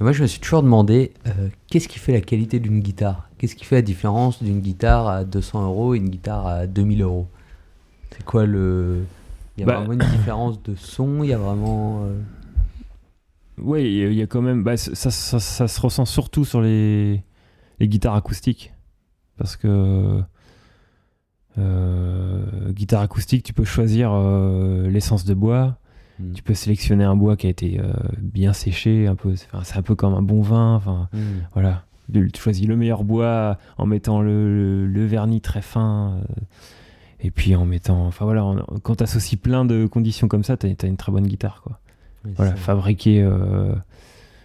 Et 0.01 0.03
moi, 0.03 0.13
je 0.13 0.23
me 0.23 0.27
suis 0.27 0.39
toujours 0.39 0.63
demandé, 0.63 1.11
euh, 1.27 1.49
qu'est-ce 1.69 1.87
qui 1.87 1.99
fait 1.99 2.11
la 2.11 2.21
qualité 2.21 2.59
d'une 2.59 2.79
guitare? 2.79 3.29
Qu'est-ce 3.37 3.55
qui 3.55 3.65
fait 3.65 3.75
la 3.75 3.81
différence 3.83 4.41
d'une 4.41 4.59
guitare 4.59 5.07
à 5.07 5.23
200 5.23 5.63
euros 5.63 5.93
et 5.93 5.99
une 5.99 6.09
guitare 6.09 6.47
à 6.47 6.65
2000 6.65 7.03
euros? 7.03 7.27
C'est 8.09 8.25
quoi 8.25 8.47
le... 8.47 9.03
Il 9.57 9.61
y 9.61 9.63
a 9.63 9.67
Bah- 9.67 9.75
vraiment 9.77 9.93
une 9.93 9.99
différence 9.99 10.59
de 10.63 10.73
son, 10.73 11.21
il 11.23 11.29
y 11.29 11.33
a 11.33 11.37
vraiment... 11.37 12.01
euh, 12.05 12.19
Ouais, 13.61 13.83
il 13.91 14.13
y 14.13 14.23
a- 14.23 14.25
quand 14.25 14.41
même. 14.41 14.63
bah, 14.63 14.75
ça, 14.75 14.95
ça, 14.95 15.11
ça- 15.11 15.39
ça 15.39 15.67
se 15.67 15.79
ressent 15.79 16.05
surtout 16.05 16.45
sur 16.45 16.61
les, 16.61 17.21
les 17.79 17.87
guitares 17.87 18.15
acoustiques. 18.15 18.73
Parce 19.37 19.55
que. 19.55 20.23
euh, 21.59 22.71
guitare 22.71 23.01
acoustique, 23.01 23.43
tu 23.43 23.53
peux 23.53 23.65
choisir 23.65 24.13
l'essence 24.89 25.25
de 25.25 25.35
bois. 25.35 25.77
Hmm. 26.21 26.33
Tu 26.33 26.43
peux 26.43 26.53
sélectionner 26.53 27.03
un 27.03 27.15
bois 27.15 27.35
qui 27.37 27.47
a 27.47 27.49
été 27.49 27.79
euh, 27.79 27.91
bien 28.19 28.53
séché. 28.53 29.07
un 29.07 29.15
peu 29.15 29.35
C'est 29.35 29.77
un 29.77 29.81
peu 29.81 29.95
comme 29.95 30.13
un 30.13 30.21
bon 30.21 30.41
vin. 30.41 30.75
Enfin, 30.75 31.09
Hmm. 31.13 31.41
voilà. 31.53 31.83
Tu 32.13 32.29
choisis 32.37 32.67
le 32.67 32.75
meilleur 32.75 33.03
bois 33.05 33.57
en 33.77 33.85
mettant 33.85 34.21
le, 34.21 34.53
le- 34.53 34.87
le 34.87 35.05
vernis 35.05 35.39
très 35.41 35.61
fin. 35.61 36.17
euh, 36.17 36.33
et 37.23 37.29
puis 37.31 37.55
en 37.55 37.65
mettant. 37.65 38.05
Enfin 38.07 38.25
voilà, 38.25 38.43
en- 38.43 38.57
quand 38.83 38.95
tu 38.95 39.03
associes 39.03 39.37
plein 39.37 39.63
de 39.65 39.85
conditions 39.85 40.27
comme 40.27 40.43
ça, 40.43 40.57
tu 40.57 40.67
as, 40.67 40.87
une 40.87 40.97
très 40.97 41.11
bonne 41.11 41.27
guitare. 41.27 41.61
quoi 41.63 41.79
Oui, 42.25 42.31
voilà, 42.35 42.55
fabriquer. 42.55 43.21
euh, 43.21 43.73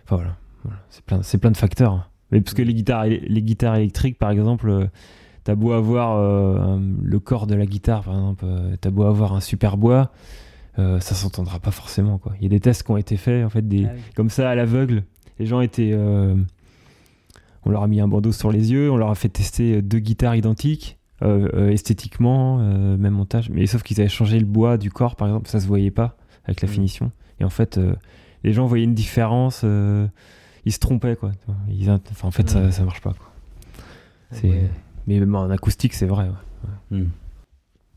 Enfin 0.05 0.17
voilà, 0.17 0.37
voilà. 0.62 0.79
c'est 0.91 1.05
plein, 1.05 1.23
c'est 1.23 1.39
plein 1.39 1.51
de 1.51 1.57
facteurs. 1.57 2.11
Mais 2.31 2.41
parce 2.41 2.55
que 2.55 2.62
les 2.62 2.75
guitares, 2.75 3.07
les 3.07 3.43
guitares 3.43 3.77
électriques, 3.77 4.19
par 4.19 4.31
exemple, 4.31 4.89
t'as 5.45 5.55
beau 5.55 5.73
avoir 5.73 6.17
euh, 6.19 6.79
le 7.03 7.19
corps 7.19 7.47
de 7.47 7.55
la 7.55 7.67
guitare, 7.67 8.03
par 8.05 8.15
exemple, 8.15 8.45
t'as 8.81 8.91
beau 8.91 9.05
avoir 9.05 9.33
un 9.35 9.41
super 9.41 9.77
bois, 9.77 10.11
euh, 10.79 11.01
ça 11.01 11.15
s'entendra 11.15 11.59
pas 11.61 11.71
forcément. 11.71 12.19
Quoi. 12.19 12.33
Il 12.39 12.43
y 12.45 12.47
a 12.47 12.51
des 12.51 12.61
tests 12.61 12.83
qui 12.83 12.91
ont 12.91 12.97
été 12.97 13.17
faits, 13.17 13.45
en 13.45 13.49
fait, 13.51 13.67
des, 13.67 13.87
Ah 13.87 13.93
oui. 13.95 14.01
comme 14.15 14.31
ça 14.31 14.51
à 14.51 14.55
l'aveugle. 14.55 15.05
Les 15.39 15.47
gens 15.47 15.61
étaient, 15.61 15.91
euh, 15.93 16.35
on 17.65 17.71
leur 17.71 17.83
a 17.83 17.89
mis 17.89 18.01
un 18.01 18.09
bandeau 18.09 18.33
sur 18.33 18.51
les 18.51 18.73
yeux, 18.73 18.91
on 18.91 18.97
leur 18.97 19.11
a 19.11 19.15
fait 19.15 19.29
tester 19.29 19.83
deux 19.83 19.99
guitares 19.99 20.37
identiques. 20.37 20.99
euh, 21.23 21.49
euh, 21.55 21.71
esthétiquement, 21.71 22.59
euh, 22.61 22.99
même 22.99 23.15
montage, 23.15 23.49
mais 23.49 23.65
sauf 23.67 23.83
qu'ils 23.83 23.99
avaient 24.03 24.09
changé 24.11 24.39
le 24.39 24.45
bois 24.45 24.77
du 24.77 24.91
corps 24.91 25.17
par 25.17 25.29
exemple, 25.29 25.49
ça 25.49 25.61
se 25.61 25.67
voyait 25.67 25.91
pas 25.91 26.15
avec 26.45 26.61
la 26.61 26.69
Mm. 26.69 26.71
finition. 26.73 27.11
Et 27.41 27.45
en 27.45 27.49
fait, 27.49 27.79
euh, 27.79 27.95
les 28.45 28.53
gens 28.53 28.67
voyaient 28.67 28.85
une 28.85 28.93
différence, 28.93 29.62
euh, 29.65 30.07
ils 30.67 30.73
se 30.73 30.79
trompaient 30.79 31.17
quoi. 31.17 31.33
Ils 31.71 31.91
enfin, 31.91 32.29
en 32.29 32.31
fait, 32.31 32.51
ça, 32.51 32.61
Mm. 32.67 32.71
ça 32.73 32.85
marche 32.85 33.01
pas 33.01 33.15
quoi. 33.15 33.33
Ouais. 34.45 34.69
Mais 35.07 35.19
même 35.19 35.35
en 35.37 35.49
acoustique, 35.49 35.95
c'est 35.95 36.05
vrai. 36.05 36.29
ouais. 36.91 36.99
Hmm. 36.99 37.09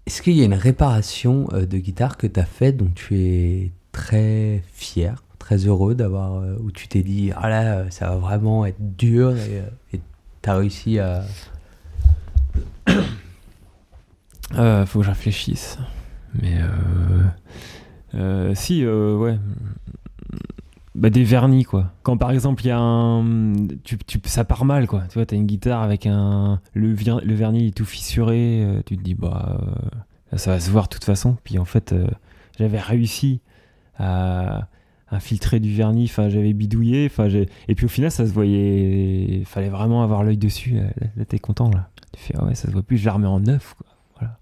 Est-ce 0.10 0.24
qu'il 0.24 0.34
y 0.34 0.42
a 0.42 0.46
une 0.46 0.56
réparation 0.56 1.48
euh, 1.54 1.68
de 1.68 1.78
guitare 1.78 2.18
que 2.18 2.26
tu 2.26 2.40
as 2.40 2.46
faite 2.46 2.78
dont 2.78 2.90
tu 2.96 3.20
es 3.20 3.72
très 3.92 4.64
fier, 4.74 5.24
très 5.38 5.68
heureux 5.68 5.94
d'avoir, 5.94 6.38
euh, 6.38 6.58
où 6.62 6.72
tu 6.72 6.88
t'es 6.88 7.04
dit, 7.04 7.32
ah 7.36 7.48
là, 7.48 7.76
euh, 7.76 7.92
ça 7.92 8.10
va 8.10 8.16
vraiment 8.16 8.66
être 8.66 8.80
dur 8.80 9.38
et 9.38 9.62
tu 10.42 10.50
as 10.50 10.56
réussi 10.56 10.98
à. 10.98 11.26
Faut 14.88 15.02
que 15.02 15.06
je 15.06 15.10
réfléchisse. 15.10 15.78
Mais 16.42 16.58
si, 18.56 18.88
ouais. 18.88 19.38
Bah, 21.00 21.10
des 21.10 21.24
vernis, 21.24 21.64
quoi. 21.64 21.94
Quand 22.04 22.18
par 22.18 22.32
exemple, 22.32 22.64
il 22.66 22.68
y 22.68 22.72
a 22.72 22.78
un. 22.80 23.54
Tu, 23.84 23.98
tu- 23.98 24.20
ça 24.26 24.44
part 24.44 24.66
mal, 24.66 24.86
quoi. 24.86 25.04
Tu 25.10 25.14
vois, 25.14 25.26
t'as 25.26 25.38
une 25.38 25.46
guitare 25.46 25.82
avec 25.82 26.06
un. 26.06 26.60
Le, 26.74 26.94
vernis 26.94 27.68
est 27.68 27.72
tout 27.76 27.86
fissuré. 27.86 28.64
euh, 28.66 28.82
tu 28.86 28.98
te 28.98 29.02
dis, 29.04 29.16
bah. 29.16 29.60
euh, 30.34 30.38
ça 30.38 30.52
va 30.52 30.60
se 30.60 30.70
voir 30.70 30.86
de 30.86 30.90
toute 30.90 31.06
façon. 31.06 31.38
Puis 31.46 31.58
en 31.58 31.64
fait, 31.66 31.94
euh, 31.94 32.08
j'avais 32.58 32.80
réussi 32.80 33.40
à 33.98 34.68
infiltrer 35.10 35.62
du 35.62 35.74
vernis. 35.74 36.06
Enfin, 36.06 36.28
j'avais 36.28 36.52
bidouillé. 36.52 37.06
Enfin, 37.10 37.28
et 37.30 37.76
puis 37.76 37.86
au 37.86 37.90
final, 37.90 38.12
ça 38.12 38.28
se 38.28 38.34
voyait. 38.34 39.44
Fallait 39.46 39.70
vraiment 39.70 40.04
avoir 40.04 40.24
l'œil 40.24 40.38
dessus. 40.38 40.80
Là, 41.16 41.24
t'es 41.26 41.40
content, 41.40 41.70
là. 41.72 41.90
Tu 42.12 42.20
fais, 42.22 42.34
ah 42.38 42.44
ouais, 42.46 42.56
ça 42.56 42.68
se 42.68 42.74
voit 42.74 42.84
plus. 42.84 42.98
Je 42.98 43.06
la 43.06 43.14
remets 43.14 43.28
en 43.28 43.40
neuf, 43.40 43.74
quoi. 43.78 43.88
Voilà. 44.20 44.38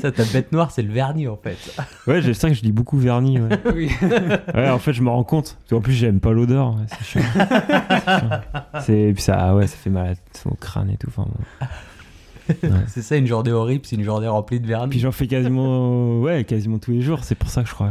Ça, 0.00 0.12
ta 0.12 0.24
bête 0.24 0.52
noire, 0.52 0.70
c'est 0.70 0.82
le 0.82 0.92
vernis 0.92 1.28
en 1.28 1.36
fait. 1.36 1.56
Ouais, 2.06 2.20
je 2.22 2.32
sais 2.32 2.48
que 2.48 2.54
je 2.54 2.62
dis 2.62 2.72
beaucoup 2.72 2.98
vernis. 2.98 3.38
Ouais. 3.40 3.48
Oui. 3.74 3.90
Ouais, 4.54 4.68
en 4.68 4.78
fait, 4.78 4.92
je 4.92 5.02
me 5.02 5.08
rends 5.10 5.24
compte. 5.24 5.58
Qu'en 5.68 5.80
plus, 5.80 5.92
j'aime 5.92 6.20
pas 6.20 6.32
l'odeur. 6.32 6.74
ouais, 6.74 6.86
c'est 6.88 7.04
chiant. 7.04 7.28
C'est 8.80 9.12
puis 9.14 9.22
ça, 9.22 9.36
ah 9.38 9.54
ouais, 9.54 9.66
ça 9.66 9.76
fait 9.76 9.90
mal 9.90 10.16
au 10.44 10.54
crâne 10.54 10.90
et 10.90 10.96
tout. 10.96 11.08
Enfin. 11.08 11.26
C'est 12.88 13.02
ça, 13.02 13.16
une 13.16 13.26
journée 13.26 13.52
horrible, 13.52 13.84
c'est 13.86 13.94
une 13.94 14.02
journée 14.02 14.26
remplie 14.26 14.58
de 14.58 14.66
vernis. 14.66 14.90
Puis 14.90 14.98
j'en 14.98 15.12
fais 15.12 15.28
quasiment, 15.28 16.18
ouais, 16.20 16.42
quasiment 16.42 16.78
tous 16.78 16.90
les 16.90 17.00
jours. 17.00 17.22
C'est 17.22 17.36
pour 17.36 17.48
ça 17.48 17.62
que 17.62 17.68
je 17.68 17.74
crois. 17.74 17.90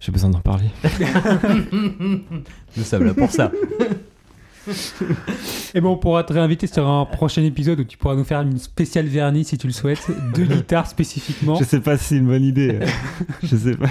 J'ai 0.00 0.10
besoin 0.10 0.30
d'en 0.30 0.40
parler. 0.40 0.66
Nous 2.76 2.82
sommes 2.82 3.04
là 3.04 3.14
pour 3.14 3.30
ça. 3.30 3.52
Et 5.74 5.80
bon, 5.80 5.90
on 5.92 5.96
pourra 5.96 6.24
te 6.24 6.32
réinviter 6.32 6.66
sur 6.66 6.86
un 6.88 7.04
prochain 7.04 7.42
épisode 7.42 7.80
où 7.80 7.84
tu 7.84 7.96
pourras 7.96 8.14
nous 8.16 8.24
faire 8.24 8.40
une 8.42 8.58
spéciale 8.58 9.06
vernis 9.06 9.44
si 9.44 9.58
tu 9.58 9.66
le 9.66 9.72
souhaites, 9.72 10.06
de 10.34 10.44
guitare 10.54 10.86
spécifiquement. 10.86 11.56
Je 11.56 11.64
sais 11.64 11.80
pas 11.80 11.96
si 11.96 12.04
c'est 12.04 12.16
une 12.16 12.26
bonne 12.26 12.44
idée. 12.44 12.78
je 13.42 13.56
sais 13.56 13.74
pas. 13.76 13.88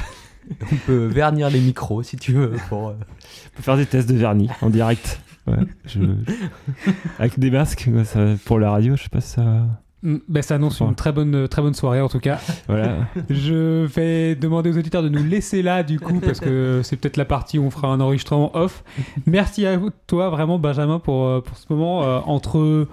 On 0.72 0.76
peut 0.86 1.06
vernir 1.08 1.50
les 1.50 1.60
micros 1.60 2.04
si 2.04 2.16
tu 2.18 2.32
veux. 2.34 2.54
Pour, 2.70 2.90
euh, 2.90 2.94
On 2.94 3.58
peut 3.58 3.64
faire 3.64 3.78
des 3.78 3.86
tests 3.86 4.10
de 4.10 4.16
vernis 4.16 4.50
en 4.62 4.70
direct. 4.70 5.20
Ouais, 5.46 5.58
je- 5.86 6.00
Avec 7.20 7.38
des 7.40 7.52
masques 7.52 7.90
quoi, 7.92 8.04
ça- 8.06 8.36
pour 8.46 8.60
la 8.60 8.72
radio, 8.72 8.96
je 8.96 9.04
sais 9.04 9.10
pas 9.10 9.22
si 9.22 9.32
ça. 9.32 9.66
Mm, 10.04 10.18
Ben, 10.28 10.44
ça 10.44 10.56
annonce 10.56 10.80
une 10.82 10.96
très 10.96 11.12
bonne, 11.12 11.48
très 11.48 11.62
bonne 11.62 11.74
soirée 11.74 12.02
en 12.02 12.10
tout 12.10 12.20
cas. 12.20 12.40
Voilà. 12.68 13.08
Je 13.30 13.86
vais 13.86 14.36
demander 14.36 14.70
aux 14.72 14.78
auditeurs 14.78 15.04
de 15.04 15.10
nous 15.10 15.24
laisser 15.24 15.62
là 15.62 15.84
du 15.84 16.00
coup 16.00 16.20
parce 16.20 16.40
que 16.40 16.82
c'est 16.84 16.98
peut-être 16.98 17.18
la 17.18 17.26
partie 17.26 17.58
où 17.58 17.64
on 17.64 17.72
fera 17.72 17.88
un 17.88 18.00
enregistrement 18.00 18.56
off. 18.56 18.84
Merci 19.26 19.66
à 19.66 19.80
toi 20.06 20.30
vraiment 20.30 20.60
Benjamin 20.60 21.00
pour, 21.00 21.26
euh, 21.26 21.42
pour 21.42 21.58
ce 21.58 21.66
moment 21.70 22.04
euh, 22.04 22.20
entre 22.26 22.88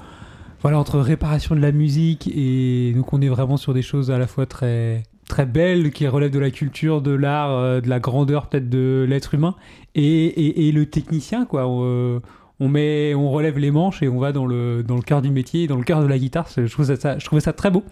voilà 0.63 0.79
entre 0.79 0.99
réparation 0.99 1.55
de 1.55 1.61
la 1.61 1.73
musique 1.73 2.31
et 2.35 2.93
donc 2.97 3.13
on 3.13 3.21
est 3.21 3.29
vraiment 3.29 3.59
sur 3.59 3.75
des 3.75 3.83
choses 3.83 4.11
à 4.11 4.17
la 4.19 4.27
fois 4.27 4.47
très 4.47 5.03
très 5.29 5.47
belles 5.47 5.91
qui 5.91 6.07
relèvent 6.07 6.31
de 6.31 6.39
la 6.39 6.51
culture, 6.51 7.03
de 7.03 7.11
l'art, 7.11 7.51
euh, 7.53 7.81
de 7.81 7.89
la 7.89 8.01
grandeur 8.01 8.47
peut-être 8.49 8.71
de 8.71 9.05
l'être 9.09 9.35
humain 9.35 9.55
et, 9.95 10.27
et, 10.27 10.69
et 10.69 10.73
le 10.73 10.87
technicien 10.87 11.45
quoi. 11.45 11.67
On, 11.67 11.81
euh, 11.85 12.21
on 12.61 12.69
met, 12.69 13.15
on 13.15 13.31
relève 13.31 13.59
les 13.59 13.71
manches 13.71 14.03
et 14.03 14.09
on 14.09 14.19
va 14.19 14.33
dans 14.33 14.47
le, 14.47 14.83
dans 14.83 14.97
le 14.97 15.03
cœur 15.03 15.23
du 15.23 15.31
métier, 15.31 15.67
dans 15.67 15.77
le 15.77 15.85
cœur 15.85 16.01
de 16.03 16.07
la 16.07 16.19
guitare. 16.19 16.49
Je 16.57 16.71
trouvais 16.71 16.97
ça, 16.97 17.19
je 17.19 17.25
trouvais 17.25 17.41
ça 17.41 17.53
très 17.53 17.71
beau. 17.71 17.83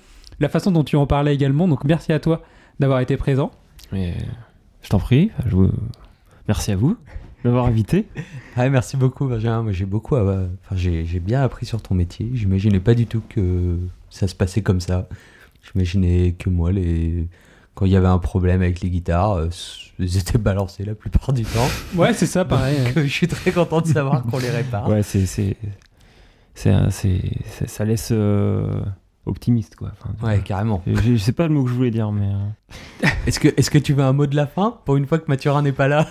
La 0.41 0.49
façon 0.49 0.71
dont 0.71 0.85
tu 0.85 0.97
en 0.97 1.07
parlais 1.07 1.35
également. 1.35 1.69
Donc 1.69 1.85
merci 1.85 2.13
à 2.13 2.21
toi 2.21 2.43
d'avoir 2.81 3.01
été 3.01 3.17
présent. 3.17 3.51
Mais 3.93 4.15
je 4.83 4.89
t'en 4.89 4.99
prie. 4.99 5.31
je 5.47 5.55
vous- 5.57 5.71
Merci 6.49 6.73
à 6.73 6.77
vous 6.77 6.97
de 7.45 7.49
m'avoir 7.49 7.67
invité. 7.67 8.07
Ah, 8.57 8.69
merci 8.69 8.97
beaucoup, 8.99 9.27
Benjamin. 9.27 9.63
Moi, 9.63 9.73
j'ai 9.73 9.87
beaucoup. 9.87 10.15
à- 10.15 10.23
Enfin, 10.23 10.77
j'ai 10.77 11.05
j'ai 11.07 11.21
bien 11.21 11.43
appris 11.43 11.65
sur 11.67 11.81
ton 11.81 11.95
métier. 11.95 12.29
J'imaginais 12.35 12.81
pas 12.81 12.95
du 12.95 13.07
tout 13.07 13.23
que 13.29 13.79
ça 14.11 14.29
se 14.29 14.35
passait 14.35 14.61
comme 14.63 14.81
ça. 14.81 15.09
J'imaginais 15.63 16.33
que 16.39 16.51
moi, 16.51 16.71
les... 16.73 17.29
quand 17.75 17.87
il 17.87 17.93
y 17.93 17.97
avait 17.97 18.07
un 18.09 18.19
problème 18.19 18.61
avec 18.63 18.81
les 18.81 18.91
guitares, 18.91 19.33
euh, 19.33 19.49
ils 19.99 20.17
étaient 20.19 20.39
balancés 20.39 20.85
la 20.85 20.95
plupart 20.95 21.33
du 21.33 21.43
temps. 21.45 21.69
Ouais, 21.97 22.13
c'est 22.13 22.27
ça, 22.27 22.45
pareil. 22.45 22.77
Je 22.97 23.03
suis 23.07 23.29
très 23.29 23.51
content 23.53 23.81
de 23.81 23.87
savoir 23.87 24.23
qu'on 24.25 24.39
les 24.39 24.51
répare. 24.51 24.89
Ouais, 24.89 25.03
c'est 25.03 25.27
c'est 25.27 25.57
ça 26.55 27.85
laisse 27.85 28.11
euh, 28.13 28.81
optimiste 29.27 29.77
quoi. 29.77 29.93
Enfin, 29.93 30.27
Ouais, 30.27 30.41
carrément. 30.41 30.83
je, 30.87 30.95
je 30.95 31.17
sais 31.17 31.33
pas 31.33 31.47
le 31.49 31.55
mot 31.55 31.65
que 31.65 31.71
je 31.71 31.75
voulais 31.75 31.91
dire, 31.91 32.13
mais 32.13 32.27
euh, 32.29 33.09
Est-ce 33.27 33.41
que, 33.41 33.49
est 33.49 33.71
que 33.71 33.79
tu 33.79 33.95
veux 33.95 34.05
un 34.05 34.13
mot 34.13 34.27
de 34.27 34.37
la 34.37 34.47
fin 34.47 34.79
pour 34.85 34.97
une 34.97 35.07
fois 35.07 35.19
que 35.19 35.25
Mathurin 35.29 35.63
n'est 35.63 35.73
pas 35.73 35.89
là? 35.89 36.07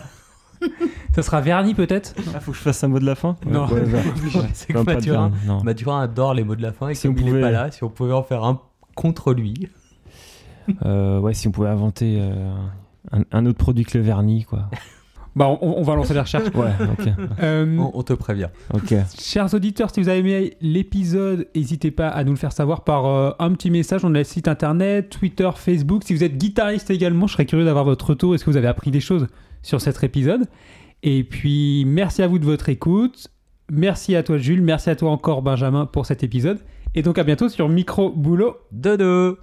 Ça 1.16 1.24
sera 1.24 1.42
verni 1.42 1.74
peut-être? 1.74 2.16
Ah, 2.34 2.40
faut 2.40 2.52
que 2.52 2.58
je 2.58 2.62
fasse 2.64 2.84
un 2.84 2.88
mot 2.88 3.00
de 3.00 3.06
la 3.06 3.16
fin? 3.16 3.36
Non. 3.46 3.66
Ouais, 3.68 3.82
ouais. 3.82 4.04
C'est 4.54 4.72
que 4.74 4.78
Mathurin, 4.80 5.30
vernis. 5.46 5.64
Mathurin 5.64 6.02
adore 6.02 6.34
les 6.34 6.44
mots 6.44 6.56
de 6.56 6.62
la 6.62 6.72
fin 6.72 6.90
et 6.90 6.96
Si 6.96 7.08
comme 7.08 7.16
on 7.16 7.20
il 7.20 7.26
n'est 7.26 7.30
pouvait- 7.32 7.42
pas 7.42 7.52
là, 7.52 7.72
si 7.72 7.84
on 7.84 7.90
pouvait 7.90 8.14
en 8.14 8.24
faire 8.24 8.44
un 8.44 8.62
contre 8.96 9.34
lui. 9.34 9.68
Euh, 10.86 11.20
ouais, 11.20 11.34
si 11.34 11.48
on 11.48 11.52
pouvait 11.52 11.70
inventer 11.70 12.18
euh, 12.20 12.54
un, 13.12 13.24
un 13.32 13.46
autre 13.46 13.58
produit 13.58 13.84
que 13.86 13.98
le 13.98 14.04
vernis 14.04 14.44
quoi. 14.46 14.70
Bah, 15.34 15.48
on, 15.62 15.76
on 15.78 15.82
va 15.84 15.96
lancer 15.96 16.14
la 16.14 16.24
recherche. 16.24 16.54
Ouais, 16.54 16.72
ok, 17.00 17.08
Euh, 17.42 17.78
On, 17.80 17.92
on 17.94 18.04
te 18.04 18.12
prévient. 18.12 18.50
ok. 18.74 18.94
Chers 19.18 19.54
auditeurs, 19.54 19.90
si 19.90 20.02
vous 20.02 20.10
avez 20.10 20.20
aimé 20.20 20.54
l'épisode, 20.60 21.48
n'hésitez 21.56 21.90
pas 21.90 22.10
à 22.10 22.26
nous 22.26 22.32
le 22.32 22.38
faire 22.38 22.52
savoir 22.52 22.84
par 22.84 23.06
euh, 23.06 23.32
un 23.40 23.54
petit 23.54 23.72
message. 23.72 24.04
On 24.04 24.14
a 24.14 24.18
le 24.18 24.24
site 24.26 24.50
internet, 24.50 25.10
Twitter, 25.10 25.50
Facebook. 25.56 26.04
Si 26.04 26.14
vous 26.14 26.26
êtes 26.26 26.38
guitariste 26.38 26.90
également, 26.92 27.28
je 27.28 27.32
serais 27.36 27.46
curieux 27.46 27.64
d'avoir 27.64 27.86
votre 27.86 28.10
retour. 28.10 28.36
Est-ce 28.36 28.44
que 28.44 28.50
vous 28.52 28.58
avez 28.58 28.68
appris 28.68 28.92
des 28.92 29.00
choses 29.00 29.28
sur 29.62 29.80
cet 29.80 30.04
épisode? 30.04 30.48
Et 31.02 31.24
puis, 31.24 31.86
merci 31.88 32.22
à 32.24 32.28
vous 32.28 32.38
de 32.38 32.44
votre 32.46 32.68
écoute. 32.68 33.30
Merci 33.72 34.18
à 34.18 34.24
toi, 34.24 34.38
Jules. 34.38 34.62
Merci 34.62 34.90
à 34.90 34.98
toi 34.98 35.12
encore, 35.12 35.42
Benjamin, 35.44 35.86
pour 35.86 36.06
cet 36.08 36.26
épisode. 36.26 36.60
Et 36.94 37.04
donc, 37.04 37.18
à 37.18 37.24
bientôt 37.24 37.48
sur 37.48 37.70
Micro 37.70 38.12
Boulot. 38.12 38.58
Dodo 38.74 39.38